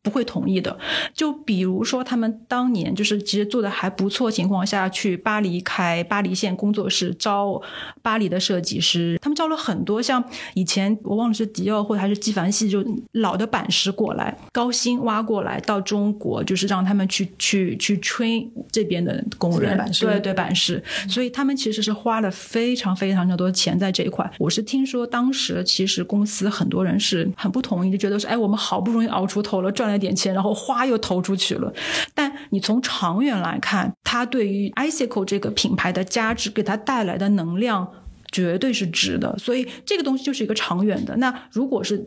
[0.03, 0.75] 不会同意的。
[1.13, 7.61] 就比如说，他们当年就是其实做的还不错情况下去巴黎开巴黎线工作室，招
[8.01, 9.19] 巴黎的设计师。
[9.21, 10.23] 他们招了很多像
[10.55, 20.83] 以前我忘了是迪奥或者还是纪梵希，就老的版师过来，高薪挖过来到中国，就是让他们去去去 train 这边的工人，对对版师。
[21.07, 24.29] 所以他们其实是花了非常非常多钱在这一块。
[24.39, 29.90] 我是听说当时其实公司很多人是很不同意，就觉得说，哎，我们好不容易熬出头了，赚。
[29.91, 31.73] 了点钱，然后花又投出去了。
[32.13, 37.87] 但你从长远来看，它对于 Icicle 这个品牌的价值，给它带来的能量，
[38.31, 39.37] 绝对是值的。
[39.37, 41.15] 所以这个东西就是一个长远的。
[41.17, 42.03] 那如果是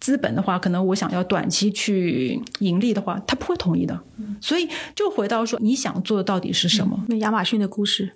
[0.00, 3.98] 资本的话，可能我想要短期去盈利的话，他不会同意的。
[4.40, 7.04] 所以就回到说，你想做的到底是什么？
[7.08, 8.12] 那亚马逊的故事。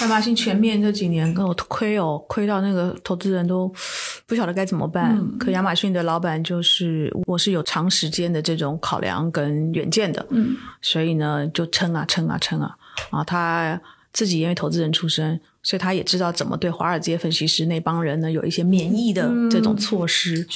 [0.00, 3.72] 亚马逊前面这几年跟我亏哦，亏到那个投资人都
[4.26, 5.16] 不晓得该怎么办。
[5.38, 12.76] 可亚马逊的老板就是我是有长时间的这种考量跟远见的，嗯，所以呢就撑啊撑啊撑啊
[13.10, 13.22] 啊！
[13.22, 13.80] 他
[14.12, 20.46] 自己因为投资人出身，所以他也知道怎么对华尔街分析师那帮人呢有一些免疫的这种措施。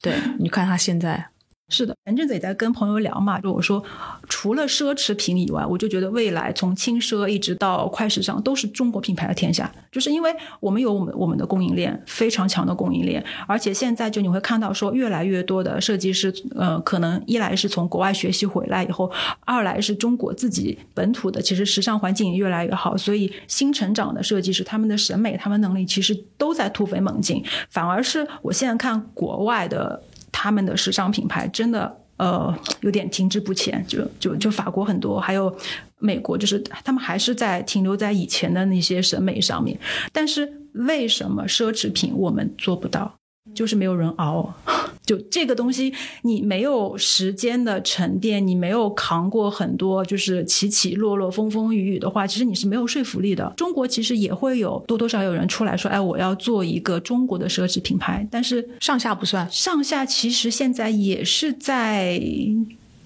[0.00, 1.31] 对，你看他现在。
[1.72, 3.82] 是的，前阵子也在跟朋友聊嘛，就我说，
[4.28, 10.30] 除了奢侈品以外，我就觉得未来从轻奢一直到快时尚都是中国品牌的天下，就是因为
[10.60, 19.10] 我们有我们我们的供应链非常强的供应链，而且现在就你会看到说，越来越多的设计师，呃，可能一来是从国外学习回来以后，
[19.46, 30.02] 二来是中国自己本土的，其实时尚环境也越来越好，所以新成长的设计师，他们的审美、他们能力其实都在突飞猛进，反而是我现在看国外的。
[30.42, 35.56] 他们的时尚品牌真的，呃有点停滞不前，就就就法国很多，还有
[36.00, 39.78] 美国，就是他们还是在停留在以前的那些审美上面。
[40.12, 43.14] 但是为什么奢侈品我们做不到？
[43.54, 44.54] 就是没有人熬，
[45.04, 53.52] 就这个东西，你没有时间的沉淀，你没有扛过很多就是起起落落、风风雨雨的话，其实你是没有说服力的。
[53.56, 62.20] 中国其实也会有多多少有人出来说，哎，我要做一个中国的奢侈品牌，但是上下不算，上下其实现在也是在。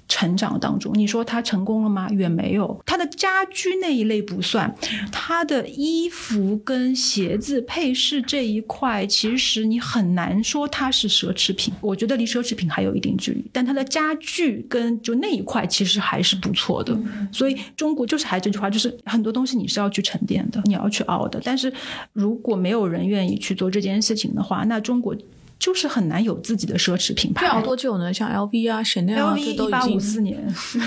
[0.08, 2.08] 成长当中，你说他成功了吗？
[2.10, 2.80] 远没有。
[2.86, 4.72] 他的家居那一类不算，
[5.10, 11.74] 他的衣服跟鞋子配饰这一块，其实你很难说它是奢侈品。
[11.80, 13.44] 我觉得离奢侈品还有一定距离。
[13.52, 16.96] 但他的家具跟就那一块其实还是不错的。
[17.32, 21.40] 所以中国就是还这句话，就是很多东西你是要去沉淀的，你要去熬的。
[21.42, 21.72] 但是
[22.12, 25.16] 如果没有人愿意去做这件事情的话，那中国。
[25.58, 27.46] 就是很难有自己的奢侈品牌。
[27.46, 28.12] 要多久呢？
[28.12, 30.36] 像 LV 啊、Chanel 啊，这都一八五四年。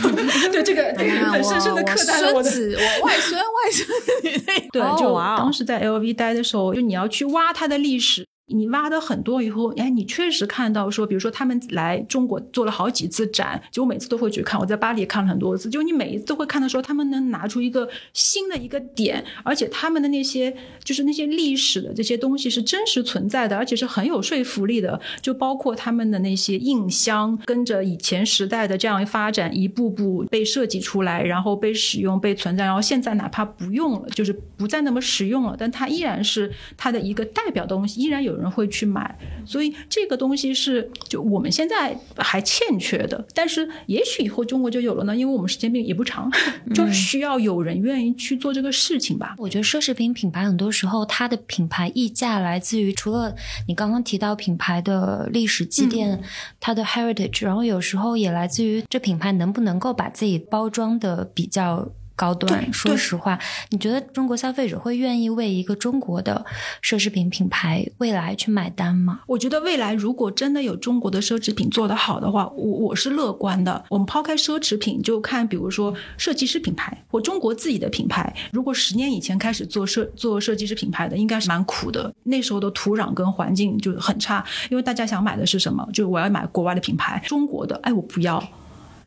[0.52, 2.50] 对这个这个很深深的刻在了我的。
[2.50, 3.88] 我外孙外孙
[4.24, 8.26] 女那对，就当时在 LV 待的时候，就你要去挖它的历史。
[8.50, 14.60] 你挖的很多以后，哎，你确实看到说，比如说他们来中国做了好几次展，就我每次都会去看。
[14.60, 25.00] 我在巴黎也看了很多次，就你每一次都会看到说，他们能拿出一个新的一个点，而且他们的那些就是那些历史的这些东西是真实存在的，而且是很有说服力的。
[25.22, 38.39] 就包括他们的那些印箱，跟着以前时代的这样发展，一步步被设计出来，然后被使用、被存在，然后现在哪怕不用了，就是不再那么实用了，但它依然是它的一个代表东西，依然有。
[38.40, 46.32] 人会去买，所以这个东西是就我们现在还欠缺的，但是也许以后中国就有了呢，因为我们时间并也不长，
[46.74, 49.36] 就是需要有人愿意去做这个事情吧。
[49.38, 53.36] 我觉得奢侈品品牌很多时候它的品牌溢价来自于除了
[53.68, 56.22] 你刚刚提到品牌的历史积淀，
[56.60, 61.90] 它的 heritage，然后有时候也来自于这品牌能不能够把自己包装的比较。
[62.20, 66.46] 高端，说实话，你觉得中国消费者会愿意为一个中国的
[66.84, 69.22] 奢侈品品牌未来去买单吗？
[69.26, 73.86] 我觉得未来如果真的有中国的奢侈品做得好的话，我我是乐观的。
[73.88, 78.36] 我们抛开奢侈品，就看比如说设计师品牌或中国自己的品牌。
[78.52, 82.14] 如果十年以前开始做设做设计师品牌的，应该是蛮苦的。
[82.24, 85.88] 那时候的土壤跟环境就很差，因为大家想买的是什么？
[85.94, 88.44] 就我要买国外的品牌，中国的，哎，我不要。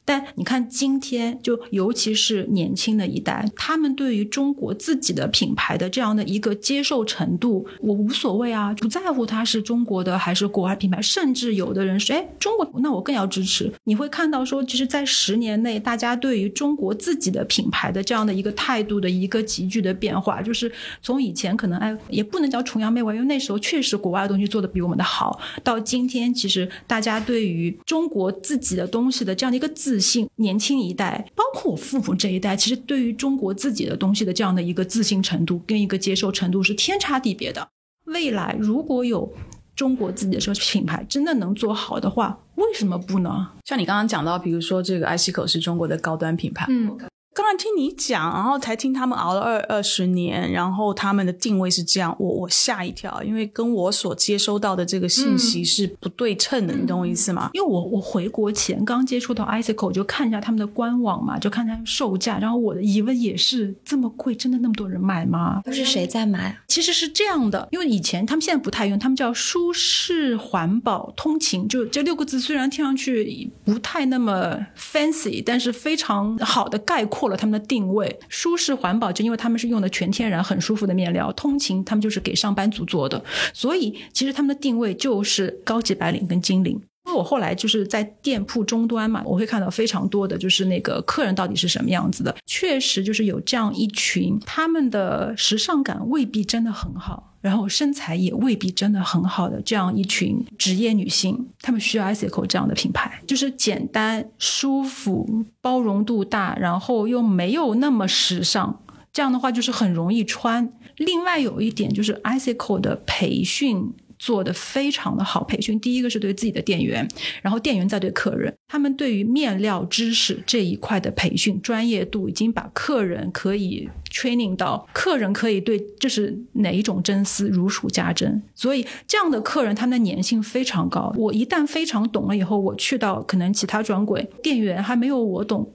[0.05, 13.73] 但你看，今天就尤其是年轻的一代，他们对于中国自己的品牌的这样的一个接受程度，我无所谓啊，不在乎它是中国的还是国外品牌，甚至有的人说，哎，中国，那我更要支持。
[13.85, 37.69] 你会看到说，其实，在十年内，大家对于中国自己的品牌的这样的一个态度的一个急剧的变化，就是从以前可能哎，也不能叫崇洋媚外，因为那时候确实国外的东西做的比我们的好，到今天，其实大家对于中国自己的东西的这样的一个自自信，年轻一代，包括我父母这一代，其实对于中国自己的东西的这样的一个自信程度跟一个接受程度是天差地别的。
[38.07, 39.31] 未来如果有
[39.77, 43.51] 中国自己的奢侈品牌真的能做好的话，为什么不呢？
[43.67, 46.97] 像你刚刚讲到，比如说这个爱西口是中国的高端品牌，嗯。
[47.35, 57.49] 刚才听你讲，然后才听他们熬了二二十年，然后他们的定位是这样，我我吓一跳，因为跟我所接收到的这个信息是不对称的，你懂我意思吗？
[57.55, 65.63] 因为我我回国前刚接触到 ICO，就看一下他们的官网嘛，就看它售价，然后我的疑问也是这么贵，真的那么多人买吗？
[65.65, 66.55] 都是谁在买？
[66.69, 77.22] 其实是这样的，因为以前他们现在不太用，他们叫舒适环保通勤，就这六个字虽然听上去不太那么 fancy，但是非常好的概括。
[77.23, 81.31] 破了他们的定位，舒适环保，就因为他们是用的全天然、很舒服的面料。
[81.35, 83.23] 通勤，他们就是给上班族做的，
[83.55, 86.83] 所以其实他们的定位就是高级白领跟精灵。
[87.05, 92.35] 因为我后来就是在店铺终端嘛，我会看到非常多的就是那个客人到底是什么样子的。
[92.47, 97.35] 确实就是有这样一群，他们的时尚感未必真的很好。
[97.41, 108.81] 然后身材也未必真的很好的这样一群职业女性，她们需要 ICO 这样的品牌，就是简单、舒服、包容度大，然后又没有那么时尚。
[109.13, 110.73] 这样的话就是很容易穿。
[110.99, 113.93] 另外有一点就是 ICO 的培训。
[114.23, 117.07] 做的非常的好，培训第一个是对自己的店员，
[117.43, 131.13] 然后店员再对客人，他们对于面料知识这一块的培训专业度，已经把客人可以 training 到客人可以对这是哪一种真丝如数家珍，所以这样的客人他们的粘性非常高。
[131.17, 135.69] 我一旦非常懂了以后，我去到可能其他专柜，店员还没有我懂，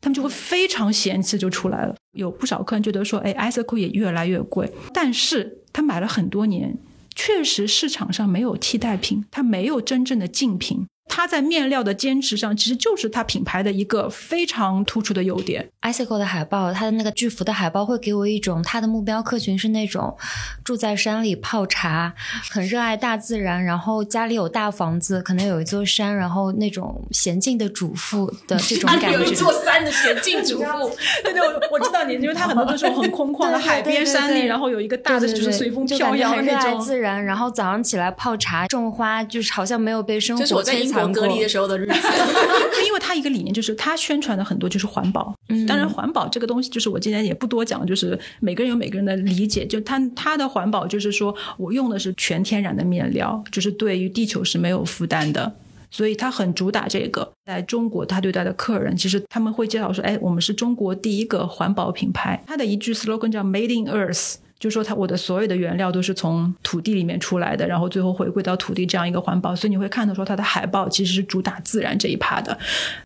[0.00, 1.94] 他们就会非常嫌弃就出来了。
[2.12, 6.74] 有不少客人觉得说，哎，艾斯库也越来越贵，但是他买了很多年。
[7.14, 10.86] 确实市场上没有替代品，它没有真正的竞品。
[11.08, 15.68] 它在面料的坚持上，其实就是它品牌的一个非常突出的优点。
[15.82, 20.16] Icicle 的海报，它的那个巨幅的海报会给我一种它的目标客群是那种
[20.64, 22.14] 住在山里泡茶，
[22.50, 29.12] 很热爱大自然，然后家里有大房子，可能有一座山，然后那种娴静的主妇的这种 感觉。
[29.12, 30.90] 有一座山的娴静主妇，
[31.24, 31.40] 对对，
[31.70, 36.80] 我知道你，因为它很多都是很空旷的海边山里，然后有一个大的就是随风飘摇的那种。
[36.80, 41.12] 自然，然后早上起来泡茶、种花，就是好像没有被生活摧残。
[41.12, 41.92] 隔离的时候的日子，
[42.86, 45.34] 因为他一个理念就是他宣传的很多就是环保。
[45.48, 49.66] 嗯当然，环保这个东西就是我今天也不多讲，就是每个人有每个人的理解。
[49.66, 55.52] 就他他的环保就是说我用的是全天然的面料，就是对于地球是没有负担的，
[55.90, 57.30] 所以他很主打这个。
[57.44, 64.36] 在中国，他对待的客人其实他们会介绍说：“哎，我们是中国第一个环保品牌。”他的一句 slogan 叫 “Made in Earth”。
[64.62, 72.56] 就说它我的所有的原料都是从土地里面出来的，然后最后回归到土地这样一个环保，所以你会看到说它的海报其实是主打自然这一趴的。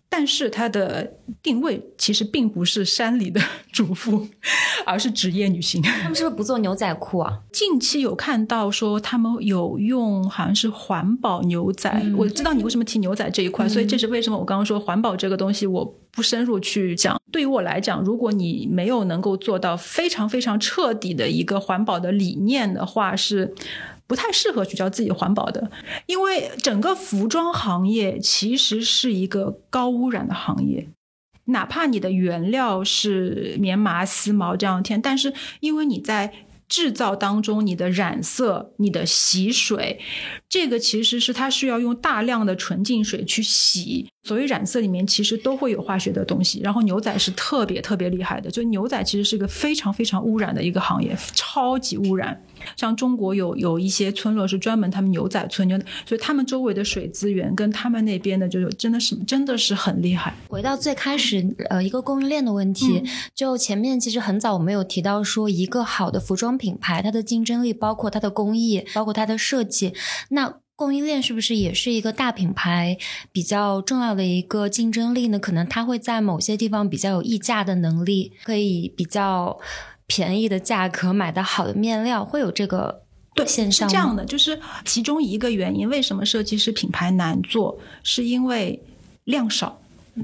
[0.09, 3.41] 但是它的定位其实并不是山里的
[3.73, 4.27] 主妇，
[4.87, 5.83] 而是职业女性。
[5.83, 7.41] 他们是不是不做牛仔裤啊？
[7.53, 11.91] 近期有看到说他们有用，好像是环保牛仔。
[12.17, 17.21] 我知道你为什么提牛仔这一块，所以这是为什么我刚刚说环保这个东西我不深入去讲。
[17.31, 23.55] 对于我来讲，如果你没有能够做到非常非常彻底的一个环保的理念的话，是。
[24.07, 25.71] 不太适合去叫自己环保的，
[26.07, 30.89] 因为整个服装行业其实是一个高污染的行业，
[31.47, 36.33] 哪怕你的原料是棉麻丝毛这样天，但是因为你在。
[36.69, 40.01] 制造当中，你的染色、你的洗水，
[40.49, 44.09] 这个其实是它需要用大量的纯净水去洗。
[44.25, 46.59] 所以染色里面其实都会有化学的东西。
[46.65, 52.43] 然后牛仔是特别特别厉害的，就牛仔其实是一个非常非常污染的一个行业，超级污染。
[52.77, 60.35] 像中国有有一些村落是专门他们牛仔村，牛所以他们周围的水资源跟他们那边的就真的是真的是很厉害。
[60.49, 63.03] 回到最开始，呃，一个供应链的问题，
[63.35, 69.93] 就前面其实很早我们有提到说，一个好的服装品牌，它的竞争力包括它的工艺，包括它的设计，
[70.31, 70.57] 那。
[70.79, 72.99] 供应链是不是也是一个大品牌
[73.33, 75.39] 比较重要的一个竞争力呢？
[75.39, 79.59] 可能它会在某些地方比较有溢价的能力，可以比较
[80.07, 83.03] 便宜的价格买到好的面料，会有这个
[83.35, 83.89] 对现象。
[83.89, 88.83] 是这样的，就是其中一个原因，为什么设计师品牌难做，是因为
[89.25, 89.81] 量少。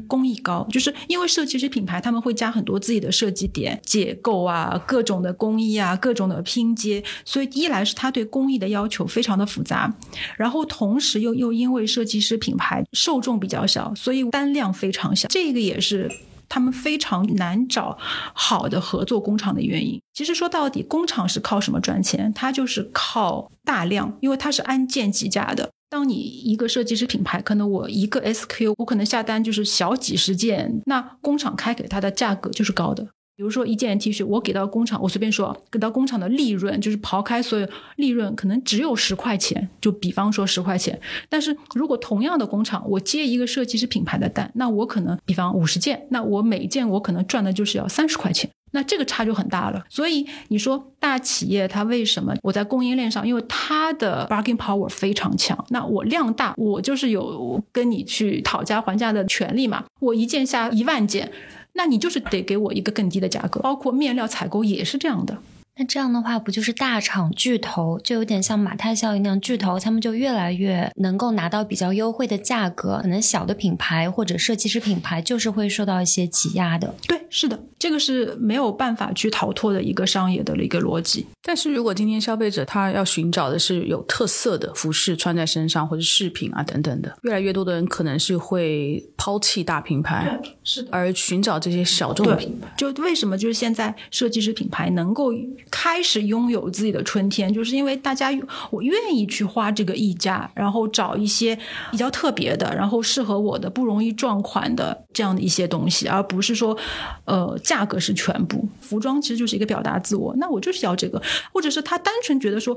[0.09, 9.95] 工艺高，就是因为设计师品牌他们会加很多自己的设计点、结构啊、各种的工艺啊、各种的拼接，所以一来是他对工艺的要求非常的复杂，
[10.39, 16.11] 然后同时又又因为设计师品牌受众比较小，所以单量非常小，这个也是
[16.53, 17.97] 他们非常难找
[18.35, 19.99] 好的合作工厂的原因。
[20.13, 22.31] 其实说到底，工厂是靠什么赚钱？
[22.35, 25.71] 它就是靠大量，因为它是按件计价的。
[25.89, 33.09] 当你一个设计师品牌，可能我一个 SQ，我可能下单就是小几十件，那工厂开给它的价格就是高的。
[33.37, 37.67] 比如说一件 T 恤，我给到工厂，我随便说，给到工厂的利润就是刨开所有
[37.97, 39.69] 利润，可能只有十块钱。
[39.81, 48.49] 就比方说十块钱，但是如果同样的工厂，我接一个设计师品牌的单，那我可能比方五十件，那我每件我可能赚的就是要三十块钱。
[48.75, 61.31] 那这个差就很大了，所以你说大企业它为什么我在供应链上，因为它的 bargaining power 非常强，那我量大，我就是有跟你去讨价还价的权利嘛，我一件下一万件，
[61.75, 65.39] 那你就是得给我一个更低的价格，包括面料采购也是这样的。
[65.79, 76.95] 那这样的话，不就是大厂巨头，就有点像马太效应那样，巨头他们就越来越能够拿到比较优惠的价格，可能小的品牌或者设计师品牌就是会受到一些挤压的。
[77.09, 81.27] 对，是的，这个是没有办法去逃脱的一个商业的一个逻辑。
[81.43, 92.71] 但是如果今天消费者他要寻找的是有特色的服饰穿在身上或者饰品啊等等的，越来越多的人可能是会抛弃大品牌，是的，而寻找这些小众品牌。
[92.77, 95.33] 就为什么就是现在设计师品牌能够。
[95.71, 98.31] 开始拥有自己的春天，就是因为大家
[98.71, 101.59] 我愿意去花这个溢价，然后找一些
[101.91, 106.77] 比较特别的，然后适合我的、不容易撞款的这样的一些东西，而不是说，
[107.25, 108.69] 呃，价格是全部。
[108.81, 111.21] 服装其实就是一个表达自我，那我就是要这个，
[111.53, 112.77] 或者是他单纯觉得说，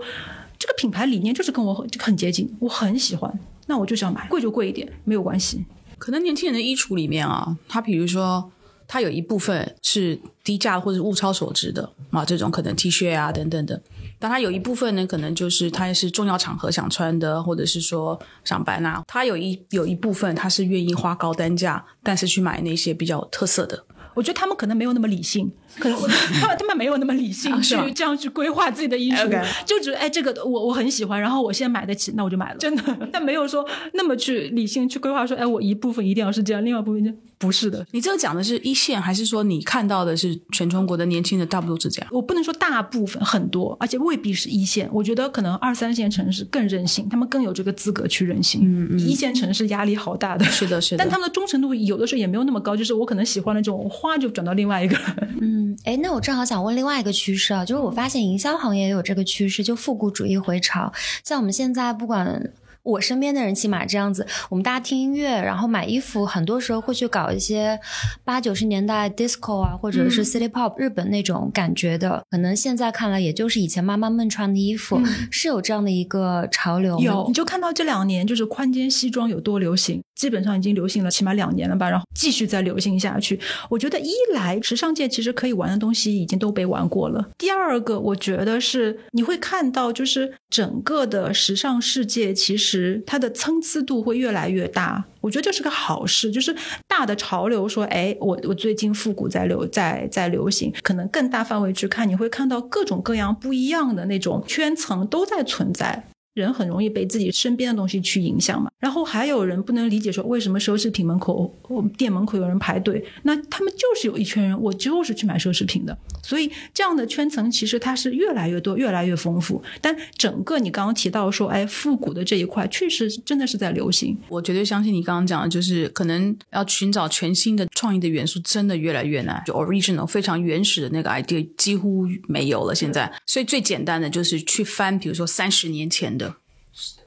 [0.58, 5.66] 这个品牌理念就是跟我很很接近，我很喜欢，那我就是要买，贵就贵一点，没有关系。
[5.98, 8.52] 可能年轻人的衣橱里面啊，他比如说。
[8.88, 13.82] 它有一部分是低价或者物超所值的啊，这种可能 T 恤啊等等的。
[14.18, 19.04] 但它有一部分呢，可能就是它是重要场合想穿的，或者是说上班啊。
[19.08, 23.84] 它有一有一部分，它是愿意花高单价，但是去买那些比较有特色的。
[24.14, 37.86] 我觉得他们可能没有那么理性，可能他们 他们没有那么理性去这样去规划自己的衣橱，就觉得哎，这个我我很喜欢，然后我现在买得起，那我就买了，真的， 但没有说那么去理性去规划，说哎，我一部分一定要是这样，另外一部分就不是的。
[37.92, 42.10] 你这个讲的是一线，还是说你看到的是全中国的年轻人大部分都是这样？
[42.12, 44.90] 我不能说大部分很多，而且未必是一线。
[44.94, 48.62] 我觉得可能二三线城市更任性，他们更有这个资格去任性。
[48.64, 50.98] 嗯嗯，一线城市压力好大的，是的，是的。
[50.98, 54.98] 但他们的忠诚度有的时候也没有那么高，就是我可能喜欢的这种花就转到另外一个。
[55.42, 60.92] 嗯，哎，那我正好想问另外一个趋势啊，就是我发现营销行业也有这个趋势，就复古主义回潮。
[61.24, 62.52] 像我们现在不管。
[62.86, 67.80] 我身边的人起码这样子，我们大家听音乐，然后买衣服，很多时候会去搞一些
[68.24, 72.22] 八九十年代 disco 啊，或者是 city pop 日本那种感觉的。
[72.30, 75.02] 可能现在看来，也就是以前妈妈们穿的衣服，
[75.32, 77.00] 是有这样的一个潮流。
[77.00, 83.40] 有，你就看到这两年就是宽肩西装有多流行，基本上已经流行了起码两年了吧，然后继续再流行下去。
[83.70, 92.76] 我觉得一来时尚界其实可以玩的东西已经都被玩过了，第二个我觉得是你会看到就是整个的时尚世界其实。
[93.06, 96.32] 它的参差度会越来越大，我觉得这是个好事。
[96.32, 96.56] 就是
[96.88, 106.08] 大的潮流说，哎，我我最近复古在流在在流行，可能更大范围去看，你会看到各种各样不一样的那种圈层都在存在。
[106.36, 111.52] 人很容易被自己身边的东西去影响嘛，然后还有人不能理解说为什么奢侈品门口、
[111.98, 119.64] 店门口有人排队，那他们就是有一群人，我就是去买奢侈品的，所以这样的圈层其实它是越来越多、越来越丰富。
[119.80, 124.18] 但整个你刚刚提到说，哎，复古的这一块确实真的是在流行。
[124.28, 129.42] 我绝对相信你刚刚讲的，就是可能要寻找全新的创意的元素，真的越来越难。
[129.46, 132.76] 就 original 非常原始的那个 idea 几乎没有了。
[132.76, 136.25] 现在，所以最简单的就是去翻，比如说三十年前的。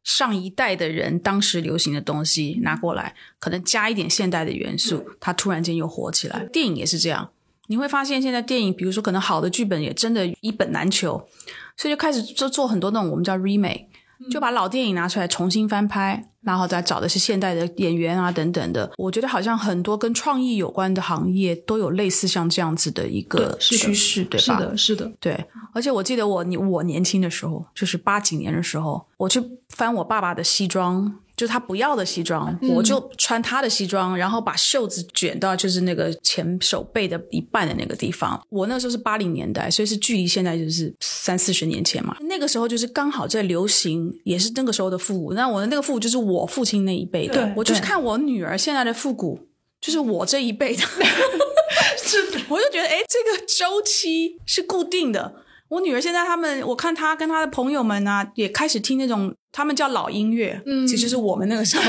[0.05, 6.47] 上一代的人当时流行的东西拿过来，可能加一点现代的元素，它突然间又火起来。
[6.53, 7.31] 电影也是这样，
[7.67, 11.29] 你会发现现在电影，比如说可能好的剧本也真的一本难求，
[11.77, 13.87] 所以就开始做做很多那种我们叫 remake。
[14.31, 18.91] 就把老电影拿出来重新翻拍，然后再找的是现代的演员啊等等的。
[18.97, 24.59] 我觉得好像很多跟创意有关的行业都有类似像这样子的一个趋势，对吧？
[24.59, 25.45] 是的，是的，对。
[25.73, 31.15] 而且我记得我我年轻的时候，就是八几年的时候，我去翻我爸爸的西装。
[31.39, 38.43] 就他不要的西装，我就穿他的西装，然后把袖子卷到就是那个前手背的一半的那个地方。
[38.51, 42.17] 我那时候是八零年代，所以是距离现在就是三四十年前嘛。
[42.23, 45.33] 那个时候就是刚好在流行，也是那个时候的复古。
[45.33, 49.39] 那我的那个复古就是我父亲那一辈的，我就是看我女儿现在的复古，
[49.81, 50.83] 就是我这一辈的，
[52.03, 52.19] 是，
[52.49, 55.37] 我就觉得哎，这个周期是固定的。
[55.69, 59.33] 我女儿现在他们，我看她跟她的朋友们啊，也开始听那种。
[59.51, 61.83] 他们叫老音乐，嗯，其实是我们那个时候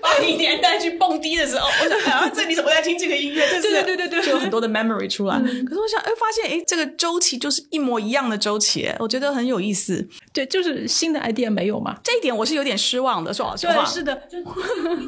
[0.00, 3.46] 八零 年代去蹦迪的时候，我想，啊，这你怎么在听这个音乐？
[3.62, 5.38] 对对对对对，就有很多的 memory 出来。
[5.38, 10.06] 可是我想，哎，发现，哎，这个周期就是一模一样的周期，我觉得很有意思。
[10.32, 11.96] 对，就是新的 idea 没有嘛？
[12.02, 13.74] 这一点我是有点失望的，说老实话。
[13.74, 14.44] 对，是的，就因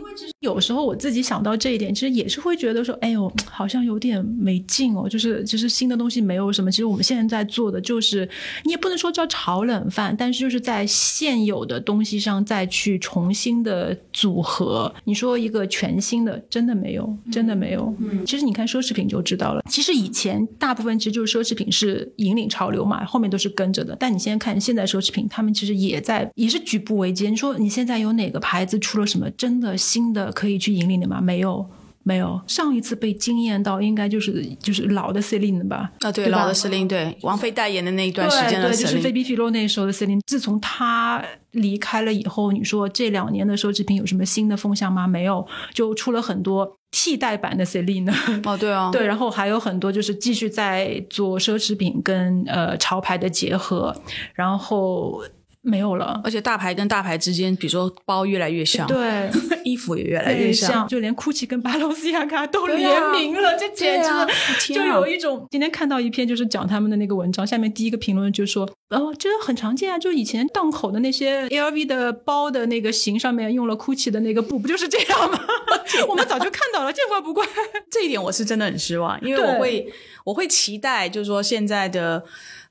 [0.02, 5.08] 为其实有时候我自己想到这一点，其实也是会觉得说，哎呦，好像有点没劲哦。
[5.08, 8.28] 就是其实新的东西没有什么，其实我们现在在做的就是，
[8.64, 14.94] 你也不能说叫炒冷饭，但是就是在现有的东西上再去重新的组合。
[15.04, 17.92] 你说一个全新的，真的没有，真的没有。
[17.98, 19.62] 嗯，其实你看奢侈品就知道了。
[19.68, 23.96] 其实以前大部分其实就是奢侈品是引领潮流嘛，后面都是跟着的。
[23.98, 27.32] 但你现在看现在奢侈品，他们其实也在也是举步维艰。
[27.32, 31.20] 你说你现在有哪个牌子出了什么真的新的可以去引领的吗？
[31.20, 31.66] 没有。
[32.08, 35.92] 没有，上一次被惊艳到应该就是就是老的 Celine 吧？
[36.00, 40.18] 啊，对，老的 Celine，对，王菲代言的那一段时间的 Celine，就是菲比皮洛那时候的 Celine。
[40.26, 45.06] 自从她离开了以后，你说这两年的奢侈品有什么新的风向吗？
[45.06, 48.10] 没有，就出了很多替代版的 Celine。
[48.44, 53.94] 哦，对啊， 对，然后还有很多就是继续在做奢侈品跟呃潮牌的结合，
[54.32, 55.22] 然后。
[55.68, 59.30] 没有了，而且大牌跟大牌之间，比如说包越来越像，对，
[59.64, 64.08] 衣服也越来越像，就连 GUCCI 跟巴洛斯亚卡都联名了，这简直
[64.72, 65.46] 就有一种。
[65.50, 75.38] 今天看到一篇就是讲他们的那个文章，下面第一个评论就说：“哦，这很常见啊，就以前档口的那些 LV 的包的那个型上面用了 GUCCI 的那个布，不就是这样吗？
[76.08, 77.44] 我们早就看到了，见怪不怪。
[77.90, 79.92] 这一点我是真的很失望，因为我会
[80.24, 82.24] 我会期待，就是说现在的。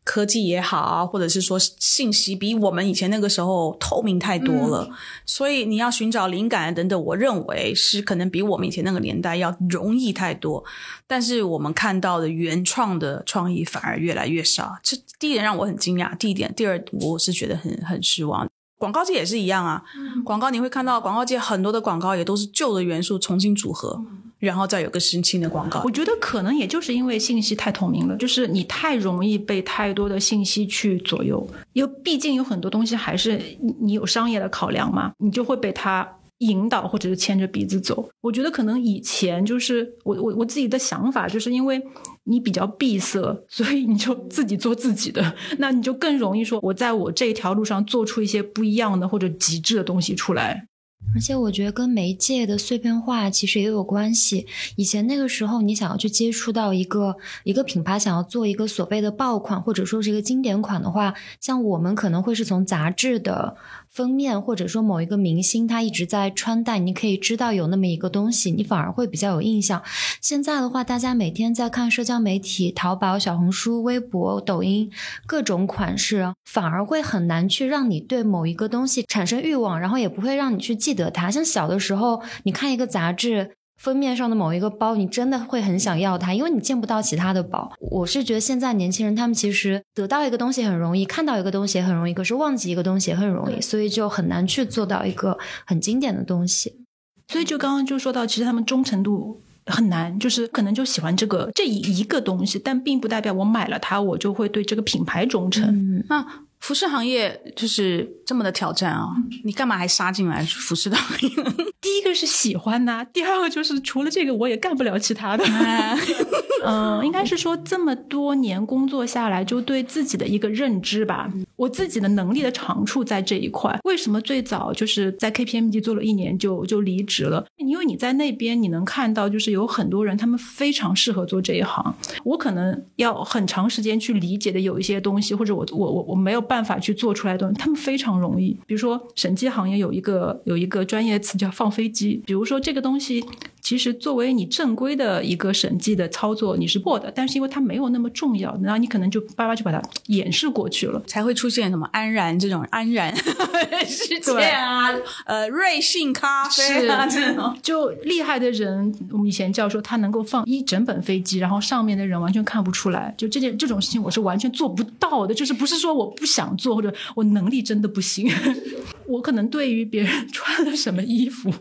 [0.08, 4.90] 科技也好啊，或者是说信息比我们以前那个时候透明太多了，
[5.26, 10.64] 所以你要寻找灵感等等，我认为是可能比我们以前那个年代要容易太多。
[11.06, 16.16] 但是我们看到的原创的创意反而越来越少，这第一点让我很惊讶。
[16.18, 18.48] 第一点，第二，我是觉得很很失望。
[18.78, 19.84] 广告界也是一样啊，
[20.24, 24.02] 广告你会看到广告界很多的广告也都是旧的元素重新组合。
[24.40, 25.92] 然后再有个新新的广告我。
[25.92, 33.42] 觉得可能也就是因为信息太透明了，就是你太容易被太多的信息去左右，因为毕竟有很多东西还是
[33.82, 36.08] 你有商业的考量嘛，你就会被它
[36.40, 38.08] 引导或者是牵着鼻子走。
[38.22, 41.82] 我觉得可能以前就是我我我自己的想法，就是因为
[42.26, 50.68] 你比较闭塞，所以你就自己做自己的， 那你就更容易说我在我这条路上做出一些不一样的或者极致的东西出来。
[51.16, 54.46] 而且我觉得跟媒介的碎片化其实也有关系。
[54.76, 63.56] 以前那个时候，你想要去接触到一个一个品牌，想要做一个所谓的爆款或者说是一个经典款的话，像我们可能会是从杂志的
[63.98, 69.82] 封面，或者说某一个明星他一直在穿戴，你可以知道有那么一个东西，你反而会比较有印象。
[70.22, 74.92] 现在的话，大家每天在看社交媒体、淘宝、小红书、微博、抖音
[75.26, 81.32] 各种款式，反而会很难去让你对某一个东西产生欲望，然后也不会让你去记得它。
[81.32, 83.57] 像小的时候，你看一个杂志。
[83.78, 87.72] 封面上的某一个包，你真的会很想要它，因为你见不到其他的包。
[87.80, 96.86] 我是觉得现在年轻人他们其实得到一个东西很容易，看到一个东西也很容易，可是忘记一个东西也很容易，所以就很难去做到一个很经典的东西。
[97.28, 105.66] 所以就刚刚就说到，其实他们忠诚度很难，就是可能就喜欢这个这一一个东西，但并不代表我买了它，我就会对这个品牌忠诚。
[105.66, 106.26] 嗯，那
[106.60, 109.08] 服饰行业就是这么的挑战啊！
[109.44, 111.30] 你干嘛还杀进来服饰的行业？
[111.80, 115.44] 第一个是喜欢呐、第二个就是除了这个我也干不了其他的。
[116.66, 123.80] 嗯，应该是说这么多年工作下来，就对自己的一个认知吧，我自己的能力的长处在这一块。
[123.84, 127.46] 为什么最早就是在 KPMG 做了一年就就离职了？
[127.58, 138.58] 因为你在那边你能看到，就是有很多人他们非常适合做这一行，我可能要很长时间去理解的有一些东西，或者我我我我没有办办法去做出来的东西，他们非常容易。
[138.66, 143.24] 比如说审计行业有一个有一个专业词叫放飞机，比如说这个东西。
[143.68, 151.04] 其实作为你正规的一个审计的操作，你是过的，但是因为它没有那么重要，然后你可能就叭叭就把它掩饰过去了。
[151.06, 153.14] 才会出现什么安然这种安然
[153.86, 154.90] 世界啊，
[155.26, 157.54] 呃，瑞幸咖啡啊这种。
[157.62, 163.14] 就厉害的人，我们以前叫说他能够放一整本飞机，然后上面的人完全看不出来。
[163.18, 165.34] 就这件这种事情，我是完全做不到的。
[165.34, 168.32] 就是不是说我不想做，或者我能力真的不行。
[169.08, 171.54] 我可能对于别人穿了什么衣服，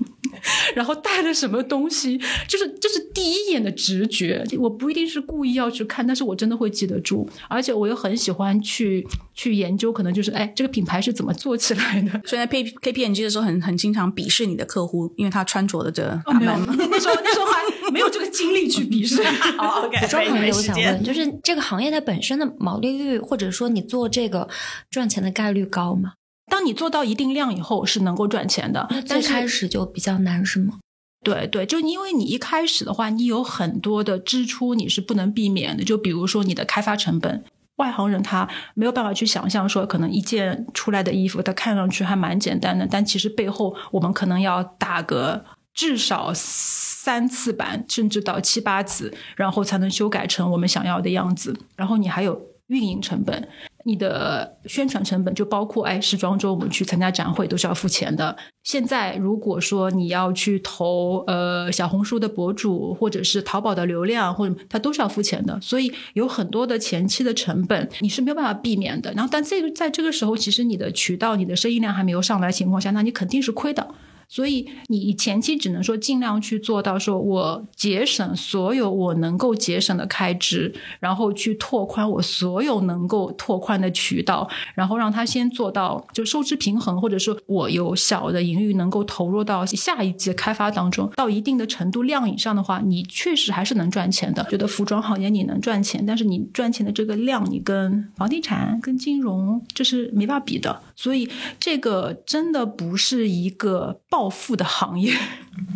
[0.75, 7.29] 然后带了什么东西，就是就是第一眼的直觉，我不一定是故意要去看，但是我真的会记得住。
[7.49, 12.11] 而且我又很喜欢去去研究，可能就是哎，这个品牌是怎么做起来的。
[12.25, 19.23] 所以在 K K P N G 的时候很，很经常鄙视你的客户，因为他穿着的这哦，没有，那时候那时候还没有这个精力去鄙视。
[19.57, 24.49] 好，OK，服装行业我想问，就是这个行业它本身的毛利率，或者说你做这个
[24.91, 26.13] 赚钱的概率高吗？
[26.51, 28.87] 当你做到一定量以后，是能够赚钱的。
[29.07, 30.79] 最但开始就比较难是吗？
[31.25, 37.45] 对对，就因为你一开始的话，你有很多的支出你是不能避免的，就比如说你的开发成本。
[37.77, 45.45] 外行人他没有办法去想象说，可能一件出来的衣服，它看上去还蛮简单的，但其实背后我们可能要打个
[45.75, 51.55] 至少三次版，甚至到七八次，然后才能修改成我们想要的样子。
[51.77, 53.47] 然后你还有运营成本，
[53.87, 58.37] 你的宣传成本就包括哎，时装周我们去参加展会都是要付钱的。
[58.65, 69.13] 现在如果说你要去投呃小红书的博主，或者是淘宝的流量，或者它都是要付钱的，所以有很多的前期的成本你是没有办法避免的。
[69.13, 73.87] 然后，但这个在这个时候，其实你的渠道、你的生意量还没有上来的情况下，那你肯定是亏的。
[74.29, 94.45] 所以你前期只能说尽量去做到，说我节省所有我能够节省的开支，然后去拓宽我所有能够拓宽的渠道，然后让它先做到就收支平衡，或者说我有小的盈余能够投入到下一季开发当中，到一定的程度量以上的话，你确实还是能赚钱的。
[94.51, 100.83] 觉得服装行业你能赚钱，但是你赚钱的这个量，你跟房地产、跟金融这是没法比的。
[100.95, 105.13] 所以这个真的不是一个暴富的行业，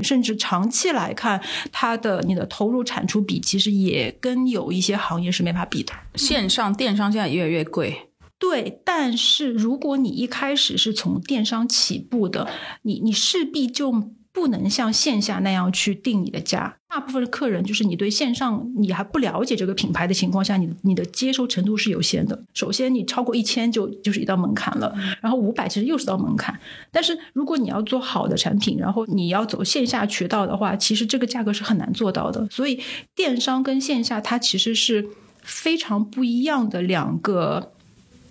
[0.03, 1.39] 甚至长期来看，
[1.71, 5.93] 它的你的投入产出比其实也跟有一些行业是没法比的。
[6.15, 12.49] 线上电商现在越来越贵，对，但是如果你一开始是从电商起步的，
[12.81, 13.93] 你你势必就
[14.33, 16.77] 不能像线下那样去定你的价。
[16.89, 22.43] 大部分的客人就是你对线上你还不了解这个品牌的情况下，你你的接受程度是有限的。
[22.53, 26.59] 首先，你超过一千就就是一道门槛了，然后五百其实又是道门槛。
[26.91, 32.45] 但是如果你要做好的产品，然后你要走线下渠道的话，其实这个价格是很难做到的。
[32.51, 32.81] 所以
[33.15, 35.09] 电商跟线下它其实是
[35.43, 37.73] 非常不一样的两个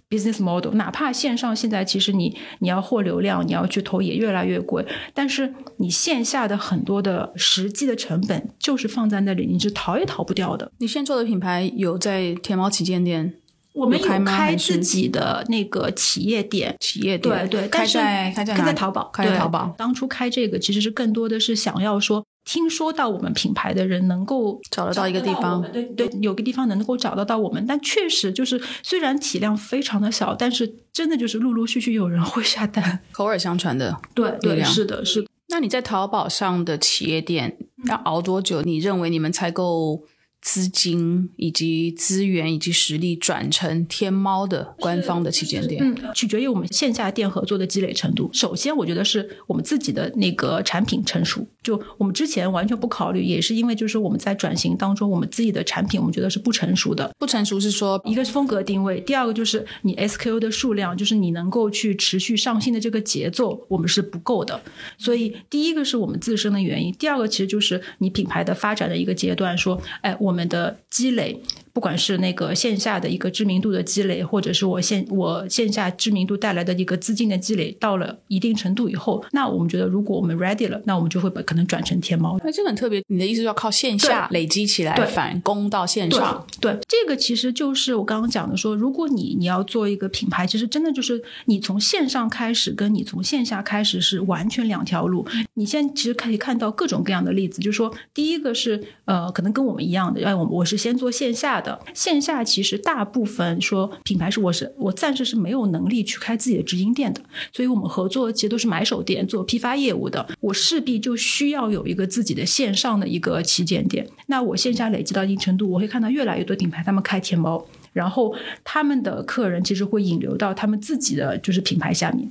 [0.10, 10.72] business model，哪怕线上现在其实你你要获流量，你要去投也越来越贵，但是你线下的很多的实际的成本就是放在那里，你是逃也逃不掉的。
[10.80, 13.34] 你现在做的品牌有在天猫旗舰店？
[13.74, 27.64] 我们有开自己的那个企业店，企业店，对，开但是在开在开在淘宝，开在对淘宝，当初开这个其实是更多的是想要说，听说到我们品牌的人能够找得到一个地方对对，有个地方能够找得到我们。
[27.68, 33.02] 但确实就是，虽然体量非常的小，但是真的就是陆陆续续有人会下单。
[33.12, 33.96] 口耳相传的。
[34.16, 35.28] 对对，是的，是的。
[35.50, 38.64] 那你在淘宝上的企业店要熬多久？
[38.64, 40.02] 你认为你们才够
[40.42, 45.84] 资金以及资源以及实力转成天猫的官方的旗舰店？
[45.84, 48.30] 嗯，取决于我们线下店合作的积累程度。
[48.34, 51.46] 首先，我觉得是我们自己的那个产品成熟。
[51.62, 57.12] 就我们之前完全不考虑，也是因为就是我们在转型当中，我们自己的产品我们觉得是不成熟的。
[57.20, 64.60] 不成熟是说一个是风格定位，第二个就是你 SKU 的数量，就是你能够去持续上新的这个节奏，我们是不够的。
[64.98, 71.42] 所以第一个是我们自身的原因，第二个其实就是你品牌的发展的一个阶段，说，哎，我我们的积累。
[71.74, 82.40] 不管是那个线下的一个知名度的积累，或者是我线我线下知名度带来的一个资金的积累，到了一定程度以后，那我们觉得如果我们 ready 了，那我们就会把可能转成天猫。
[82.44, 86.46] 那这个很特别，你的意思要靠线下累积起来对反攻到线上？
[86.60, 95.26] 对，这个其实就是我刚刚讲的说，如果你你要做一个品牌，其实真的就是你从线上开始，跟你从线下开始是完全两条路。
[95.56, 114.08] 你现在其实可以看到各种各样的例子，就是说，第一个是呃，可能跟我们一样的，哎，我我是先做线下的，线下其实大部分说品牌是我是我暂时是没有能力去开自己的直营店的，所以我们合作其实都是买手店做批发业务的，我势必就需要有一个自己的线上的一个旗舰店。
[114.28, 117.66] 那我线下累积到一定程度，我会看到越来越多品牌他们开天猫。
[118.00, 118.34] 然后
[118.64, 122.26] 他们的客人其实会引流到他们自己的就是品牌下面，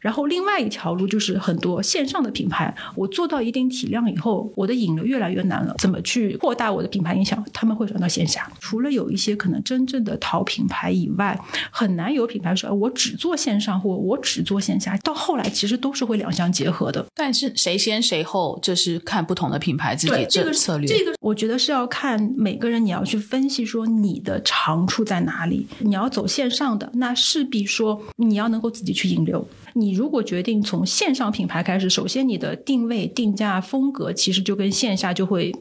[0.00, 7.40] 然后另外一条路就是很多线上的品牌，我做到一定体量以后，我的引流越来越难了，怎么去扩大我的品牌影响？
[7.52, 8.50] 他们会转到线下。
[8.58, 11.38] 除了有一些可能真正的淘品牌以外，
[11.70, 14.96] 很难有品牌说，哎我只做线上或我只做线下。
[15.04, 17.06] 到后来其实都是会两相结合的。
[17.14, 20.88] 但是谁先谁后，这是看不同的品牌自己对，这个这策略。
[20.88, 25.66] 这个我觉得是要看每个人，你要去分析说你的长处在在哪里。
[25.80, 29.46] 你要走线上的，那势必说你要能够自己去引流。
[29.74, 35.52] 你如果决定从线上品牌开始，首先你的定位、定价、风格其实就跟线下就会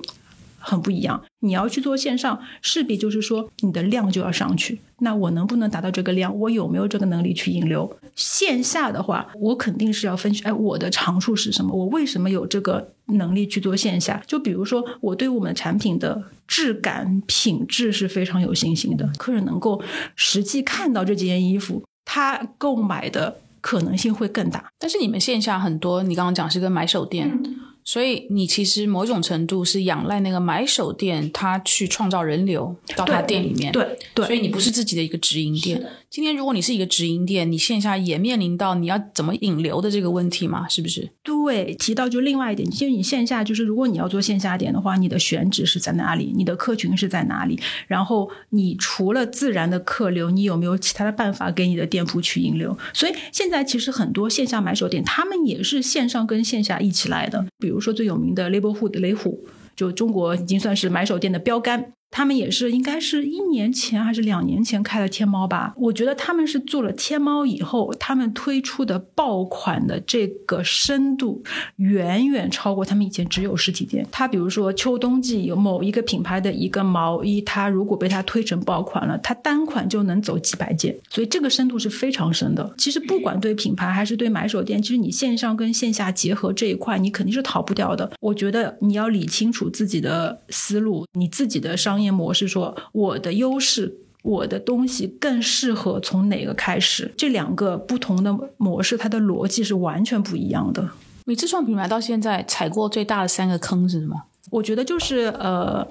[0.61, 1.21] 很不一样。
[1.39, 4.79] 你要去做线上，势必就是说你的量就要上去。
[4.99, 6.37] 那我能不能达到这个量？
[6.39, 7.91] 我有没有这个能力去引流？
[8.15, 11.75] 线下的话，我肯定是要分析，哎，我的长处是什么？
[11.75, 14.21] 我为什么有这个能力去做线下？
[14.27, 19.81] 就比如说，我对我们产品的质感、品质是非常有信心的，客人能够
[20.15, 24.71] 实际看到这几件衣服，他购买的可能性会更大。
[24.77, 27.41] 但是你们线下很多，你刚刚讲是跟买手店，
[27.83, 33.71] 所以你其实某种程度是仰赖那个买手店，他去创造人流到他店里面。
[33.71, 35.83] 对对，所以你不是自己的一个直营店。
[36.09, 40.67] 今天如果你是一个直营店，你线下也面临到你要怎么引流的这个问题嘛？
[40.67, 41.09] 是不是？
[41.23, 46.33] 对，提到就另外一点，其实你线下就是，如果你要做线下店的话，你的选址是在哪里？
[46.35, 47.57] 你的客群是在哪里？
[47.87, 52.77] 然后你除了自然的客流，你有没有其他的办法给你的店铺去引流？
[52.93, 57.45] 所以现在其实很多线下买手店，他们也是线上跟线下一起来的。
[57.57, 59.45] 比比如说最有名的雷波户的雷虎，
[59.77, 61.93] 就中国已经算是买手店的标杆。
[62.11, 65.73] 他们也是应该是一年前还是两年前开的天猫吧？
[65.77, 71.41] 我觉得他们是做了天猫以后，他们推出的爆款的这个深度
[71.77, 74.05] 远远超过他们以前只有实体店。
[74.11, 82.73] 他比如说秋冬季有某一个品牌的一个毛衣，它如果被它推成爆款了，它单款就能走几百件，所以这个深度是非常深的。
[82.77, 88.11] 其实不管对品牌还是对买手店，其实你线上跟线下结合这一块，你肯定是逃不掉的。
[88.19, 93.97] 我觉得你要理清楚自己的思路，你自己的商模式，说我的优势。
[94.23, 97.11] 我的东西更适合从哪个开始？
[97.17, 100.87] 这两个不同的模式，它的逻辑是完全不一样的。
[101.25, 104.25] 你自创品牌到现在踩过最大的三个坑是什么？
[104.49, 105.87] 我觉得就是呃，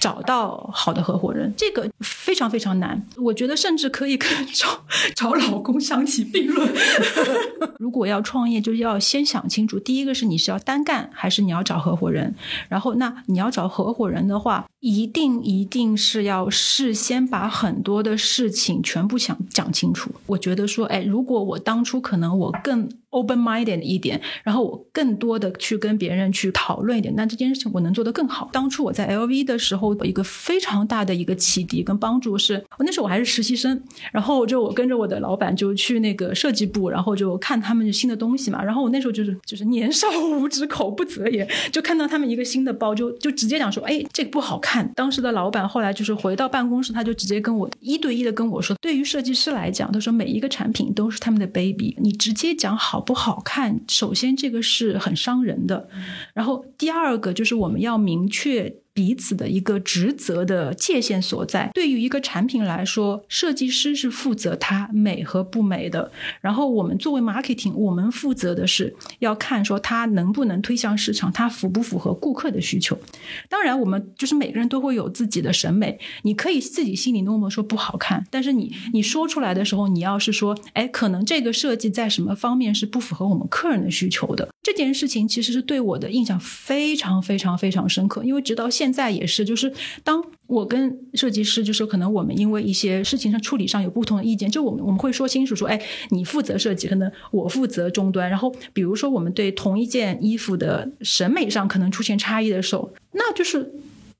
[0.00, 3.00] 找到好的合伙人，这个非常非常难。
[3.16, 4.84] 我觉得甚至可以跟找
[5.14, 6.68] 找老公相提并论。
[7.78, 12.34] 如果要创业，就是要先想清楚，第一个是你是要单干，还是你要找合伙人。
[12.68, 20.10] 然后，那你要找合伙人的话，一定一定是要事先把很多的事情全部想讲清楚。
[20.26, 28.50] 我觉得说，哎，如果我当初可能我更 open minded 一点，然后我更多的去跟别人去讨论一点，那这件事情我能做得更好。
[28.52, 33.82] 当初我在 LV 的时候，一个非常大的一个启迪跟帮助是，那时候我还是实习生，
[34.12, 38.62] 然后就我跟着我的老板就去那个设计部，然后就看他们新的东西嘛。
[38.62, 44.92] 然后我那时候就是就是年少无知，口不择言，就看到他们一个新的包，就就直接讲说，哎，这个不好看。
[44.94, 53.06] 当时的老板后来就是回到办公室，他就直接跟我一对一的跟我说，对于设计师来讲，他说每一个产品都是他们的 baby，你直接讲好。
[53.06, 55.88] 不好看，首先这个是很伤人的，
[56.34, 58.85] 然后第二个就是我们要明确。
[58.96, 61.70] 彼此的一个职责的界限所在。
[61.74, 66.10] 对于一个产品来说，设计师是负责它美和不美的。
[66.40, 72.98] 然后我们作为 marketing，我们负责的是要看说它能不能推向市场，它符不符合顾客的需求。
[73.50, 88.85] 当然，我们就是每个人都会有自己的审美，你可以自己心里默默说不好看，但是你你说出来的时候，你要是说，哎，可能这个设计在什么方面是不符合我们客人的需求的，这件事情其实是对我的印象非常非常非常深刻，因为直到现。
[88.86, 89.72] 现在也是，就是
[90.04, 95.76] 当我跟设计师，就是可能我们因为一些事情上处理上有不同的意见，就我们我们会说清楚，说，哎，
[96.10, 98.30] 你负责设计，可能我负责终端。
[98.30, 103.72] 然后，比如说我们对同一件衣服的审美上可能出现差异的时候，那就是。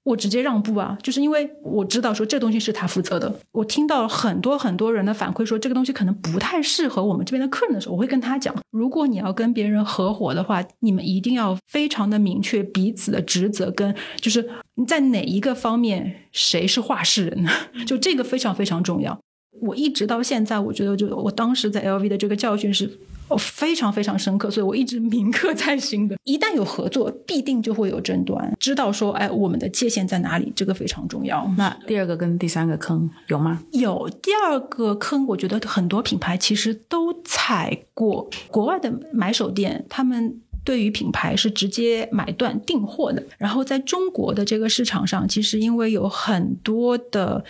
[0.07, 3.41] 我直接让步啊，就是因为我知道说这东西是他负责的。
[3.51, 14.49] 我听到很多很多人的反馈，说这个东西可能不太适合我们这边的客人的时候，我会跟他讲：如果你要跟别人合伙的话，你们一定要非常的明确彼此的职责，跟就是
[14.87, 17.45] 在哪一个方面谁是话事人，
[17.85, 19.19] 就这个非常非常重要。
[19.61, 22.89] 我一直到现在，我觉得就我当时在 LV 的这个教训是。
[23.29, 26.17] 哦，非常非常深刻，所以我一直铭刻在心的。
[26.23, 28.57] 一旦有合作，必定就会有争端。
[28.61, 31.45] 知道说，哎，我们的界限在哪里，这个非常重要。
[31.59, 33.61] 那第二个跟第三个坑有吗？
[33.73, 38.31] 有第二个坑，我觉得很多品牌其实都踩过。
[38.49, 43.21] 国外的买手店，他们对于品牌是直接买断订货的。
[43.39, 47.45] 然后在中国的这个市场上，其实因为有很多的，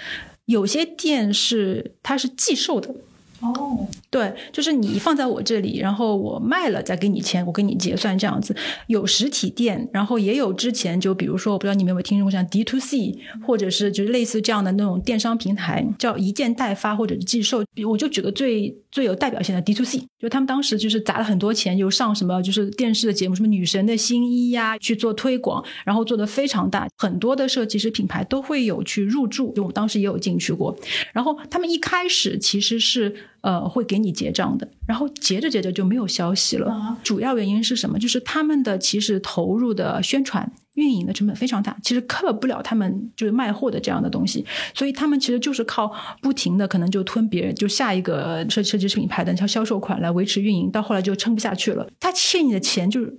[0.47, 2.95] 有些店是它是寄售的。
[3.41, 8.57] 哦，对，就是你放在我这里，然后我卖了再给你钱，我给你结算这样子。
[8.87, 13.15] 有实体店，然后也有之前就比如说，我不知道你们有没有听说过像 D to C，
[13.47, 17.63] 或者是就是类似这样的那种电商平台，叫一件代发或者是寄售。
[17.87, 30.75] 我就举个最最有代表性的 D to C，就他们当时就是砸了很多钱，就上什么就是电视的节目，什么女神的新衣呀，去做推广，然后做的非常大，很多的设计师品牌都会有去入驻，就我当时也有进去过。
[31.13, 33.15] 然后他们一开始其实是。
[33.47, 36.99] 呃，会给你结账的，然后结着结着就没有消息了。
[37.05, 37.97] 主要原因是什么？
[37.97, 44.45] 就是他们的其实投入的宣传、运营的成本非常大，其实 cover 不了他们就是卖货的这样的东西，
[44.75, 45.89] 所以他们其实就是靠
[46.21, 51.87] 不停的可能就吞别人，就下一个设设计师品牌的销销售款来维持运营，到后来就撑不下去了。
[52.01, 53.17] 他欠你的钱就是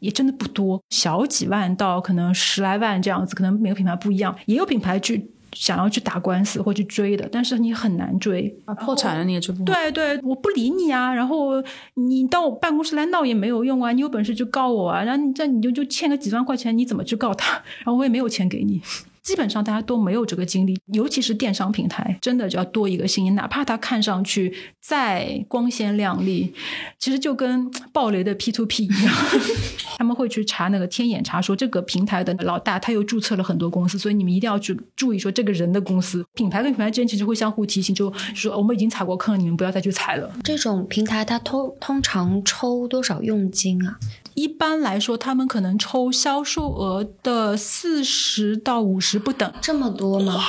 [0.00, 5.30] 也真的不多，小几万到可能十来万这样子，可能每个品牌不一样，也有品牌去。
[5.52, 9.64] 想要去打官司或去追的，但是你很难追啊，破产了你也追不。
[9.64, 11.62] 对对，我不理你啊，然后
[11.94, 17.54] 你到我办公室来闹也没有用啊，你有本事就告我啊，然后你这你就就欠个几万块钱，你怎么去告他？
[17.84, 18.80] 然后我也没有钱给你。
[19.22, 26.52] 基本上大家都没有这个精力，尤其是电商平台，真的就要多一个心，哪怕它看上去再光鲜亮丽，
[26.98, 29.14] 其实就跟暴雷的 P to P 一样，
[29.98, 40.30] 他们会去查那个天眼查，说这个平台的老大他又注册了很多公司，所以你们一定要去注意说这个人的公司，品牌跟品牌之间其实会相互提醒，就说我们已经踩过坑，你们不要再去踩了。
[40.42, 43.98] 这种平台它通通常抽多少佣金啊？
[44.34, 50.40] 一般来说，他们可能抽销售额的四十到五十不等，这么多吗？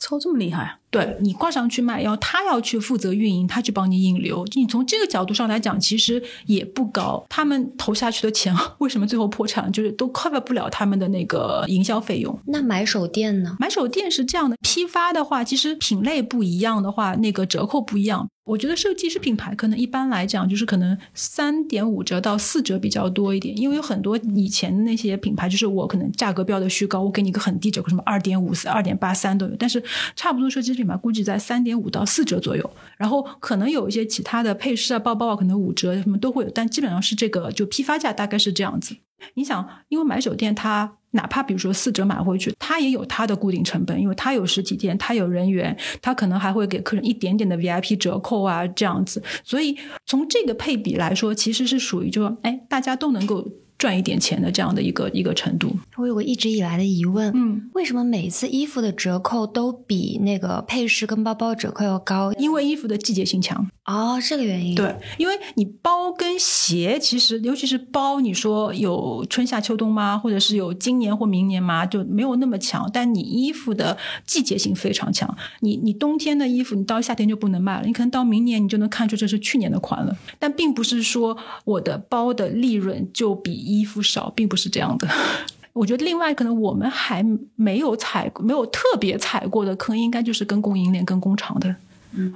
[0.00, 0.78] 抽这么厉害？
[0.90, 4.46] 对你挂上去卖，要他要去负责运营，他去帮你引流。
[4.54, 7.26] 你从这个角度上来讲，其实也不高。
[7.28, 9.70] 他们投下去的钱，为什么最后破产？
[9.72, 12.38] 就是都 cover 不了他们的那个营销费用。
[12.46, 13.56] 那买手店呢？
[13.58, 18.28] 买手店是这样的，批发的话，其实品类不一样的话，那个折扣不一样。
[18.48, 29.82] 我觉得设计师品牌可能一般来讲就是可能三点五折到四折比较多一点，因为有很多以前那些品牌，就是我可能价格标的虚高，我给你一个很低折扣，什么二点五四、二点八三都有，但是
[30.16, 38.96] 差不多设计师品牌估计在三点五到四折左右，然后可能有一些其他的配饰啊、包包啊，可能五折什么都会有，但基本上是这个就批发价大概是这样子。
[39.34, 40.97] 你想，因为买手店它。
[41.12, 49.22] 哪怕比如说四折买回去，它也有它的固定成本，因为它有实体店，它有人员，它可能还会给客人一点点的 VIP 折扣啊，这样子。
[49.42, 53.46] 所以从这个配比来说，其实是属于就说，哎，大家都能够
[53.78, 55.74] 赚一点钱的这样的一个一个程度。
[55.96, 62.32] 我有个一直以来的疑问，嗯，为什么每一次衣服的折扣都比那个配饰跟包包折扣要高？
[62.34, 63.66] 因为衣服的季节性强。
[63.84, 64.74] 哦，这个原因。
[64.74, 70.18] 对，因为你包跟鞋，其实尤其是包，你说有春夏秋冬吗？
[70.18, 71.86] 或者是有今年或明年吗？
[71.86, 72.88] 就没有那么强。
[72.92, 75.34] 但你衣服的季节性非常强。
[75.60, 77.86] 你你冬天的衣服，你到夏天就不能卖了。
[77.86, 80.14] 你可能到明年，你就能看出这是去年的款了。
[80.38, 85.08] 但并不是说我的包的利润就比衣服少，并不是这样的。
[85.74, 91.74] 我觉得另外可能我们还没有踩没有特别踩过的坑，应该就是跟供应链、跟工厂的。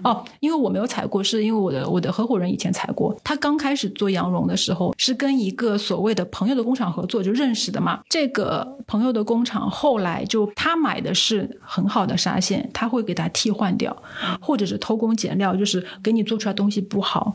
[0.04, 3.16] 哦，因为我没有踩过，是因为我的我的合伙人以前踩过。
[3.24, 8.00] 他刚开始做羊绒的时候，是跟一个所谓的朋友的工厂合作，就认识的嘛。
[8.08, 13.96] 这个朋友的工厂后来就他买的是很好的纱线，他会给他替换掉，
[14.40, 17.34] 或者是偷工减料，就是给你做出来东西不好。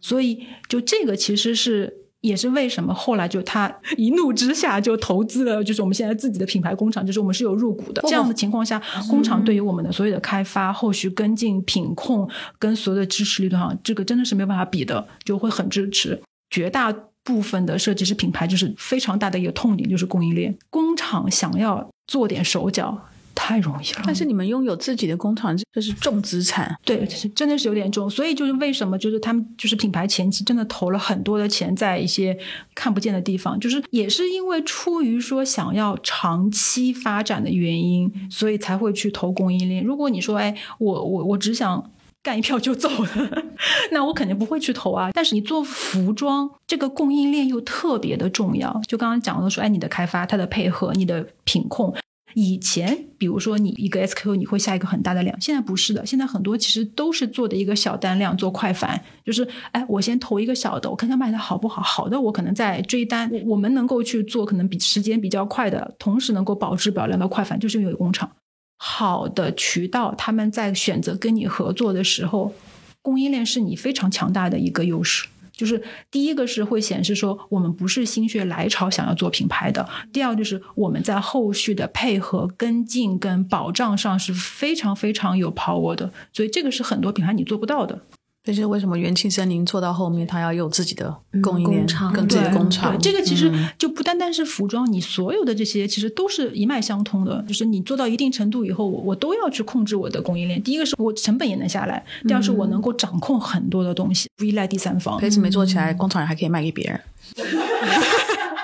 [0.00, 2.01] 所以就这个其实是。
[2.22, 8.00] 也是为什么后来就他一怒之下就投资了，就是我们现在自己的品牌工厂，就是我们是有入股的。
[8.02, 16.22] 这样的情况下，工厂对于我们的所有的开发、后续跟进、品控跟所有的支持力度上，这个真的是没有办法比的，就会很支持。
[16.48, 16.94] 绝大
[17.24, 23.08] 部分的设计师品牌就是非常大的一个痛点，就是供应链工厂想要做点手脚。
[23.44, 28.08] 太容易了，但是你们拥有自己的工厂，这是重资产，对，真的是有点重。
[28.08, 32.38] 所以就是为什么，就是他们就是品牌前期真的投了很多的钱在一些
[32.72, 39.82] 看不见的地方，就是也是因为出于说想要长期发展的原因，所以才会去投供应链。
[39.82, 41.90] 如果你说，哎，我我我只想
[42.22, 43.42] 干一票就走了，
[43.90, 45.10] 那我肯定不会去投啊。
[45.12, 48.80] 但是你做服装，这个供应链又特别的重要。
[48.86, 51.92] 就刚刚讲的说，哎，你的开发、它的配合、你的品控。
[52.34, 63.30] 以前，比如说你一个 SKU 你会下一个很大的量，现在不是的，现在很多其实都是做的一个小单量，做快反，就是哎，我先投一个小的，我看它卖的好不好，好的我可能再追单。
[63.46, 68.30] 我们能够去做可能比时间比较快的，同时能够保质保量的快反，就是因为有工厂
[68.78, 72.52] 好的渠道，他们在选择跟你合作的时候，
[73.00, 75.28] 供应链是你非常强大的一个优势。
[75.52, 75.80] 就是
[76.10, 88.00] 第一个是会显示说我们不是心血来潮想要做品牌的，第二就是我们在后续的配合跟进跟保障上是非常非常有 power 的，所以这个是很多品牌你做不到的。
[88.44, 92.98] 这就是为什么元气森林做到后面，它要有自己的供应链、跟自己的工厂。
[93.00, 97.44] 这个其实就不单单是服装，你所有的这些其实都是一脉相通的。
[97.46, 100.60] 就是你做到一定程度以后，我我都要去控制我的供应链。
[100.60, 105.20] 第一个是我成本也能下来，第二是我能够掌控很多的东西，不依赖第三方。
[105.20, 107.00] 杯子没做起来，工厂还可以卖给别人。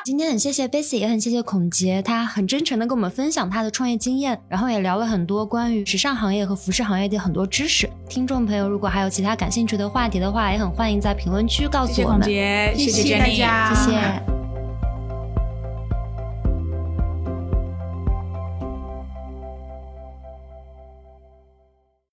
[0.09, 7.87] 今天很谢谢 Bessy，也很谢谢孔杰，他很真诚的跟我们分享他的创业经验，然后也聊了很多关于时尚行业和服饰行业的很多知识。
[8.09, 12.23] 听众朋友，如果还有其他感兴趣的话题的话，也很欢迎在评论区告诉我们。
[12.23, 14.38] 谢谢孔杰，谢谢大家，谢谢。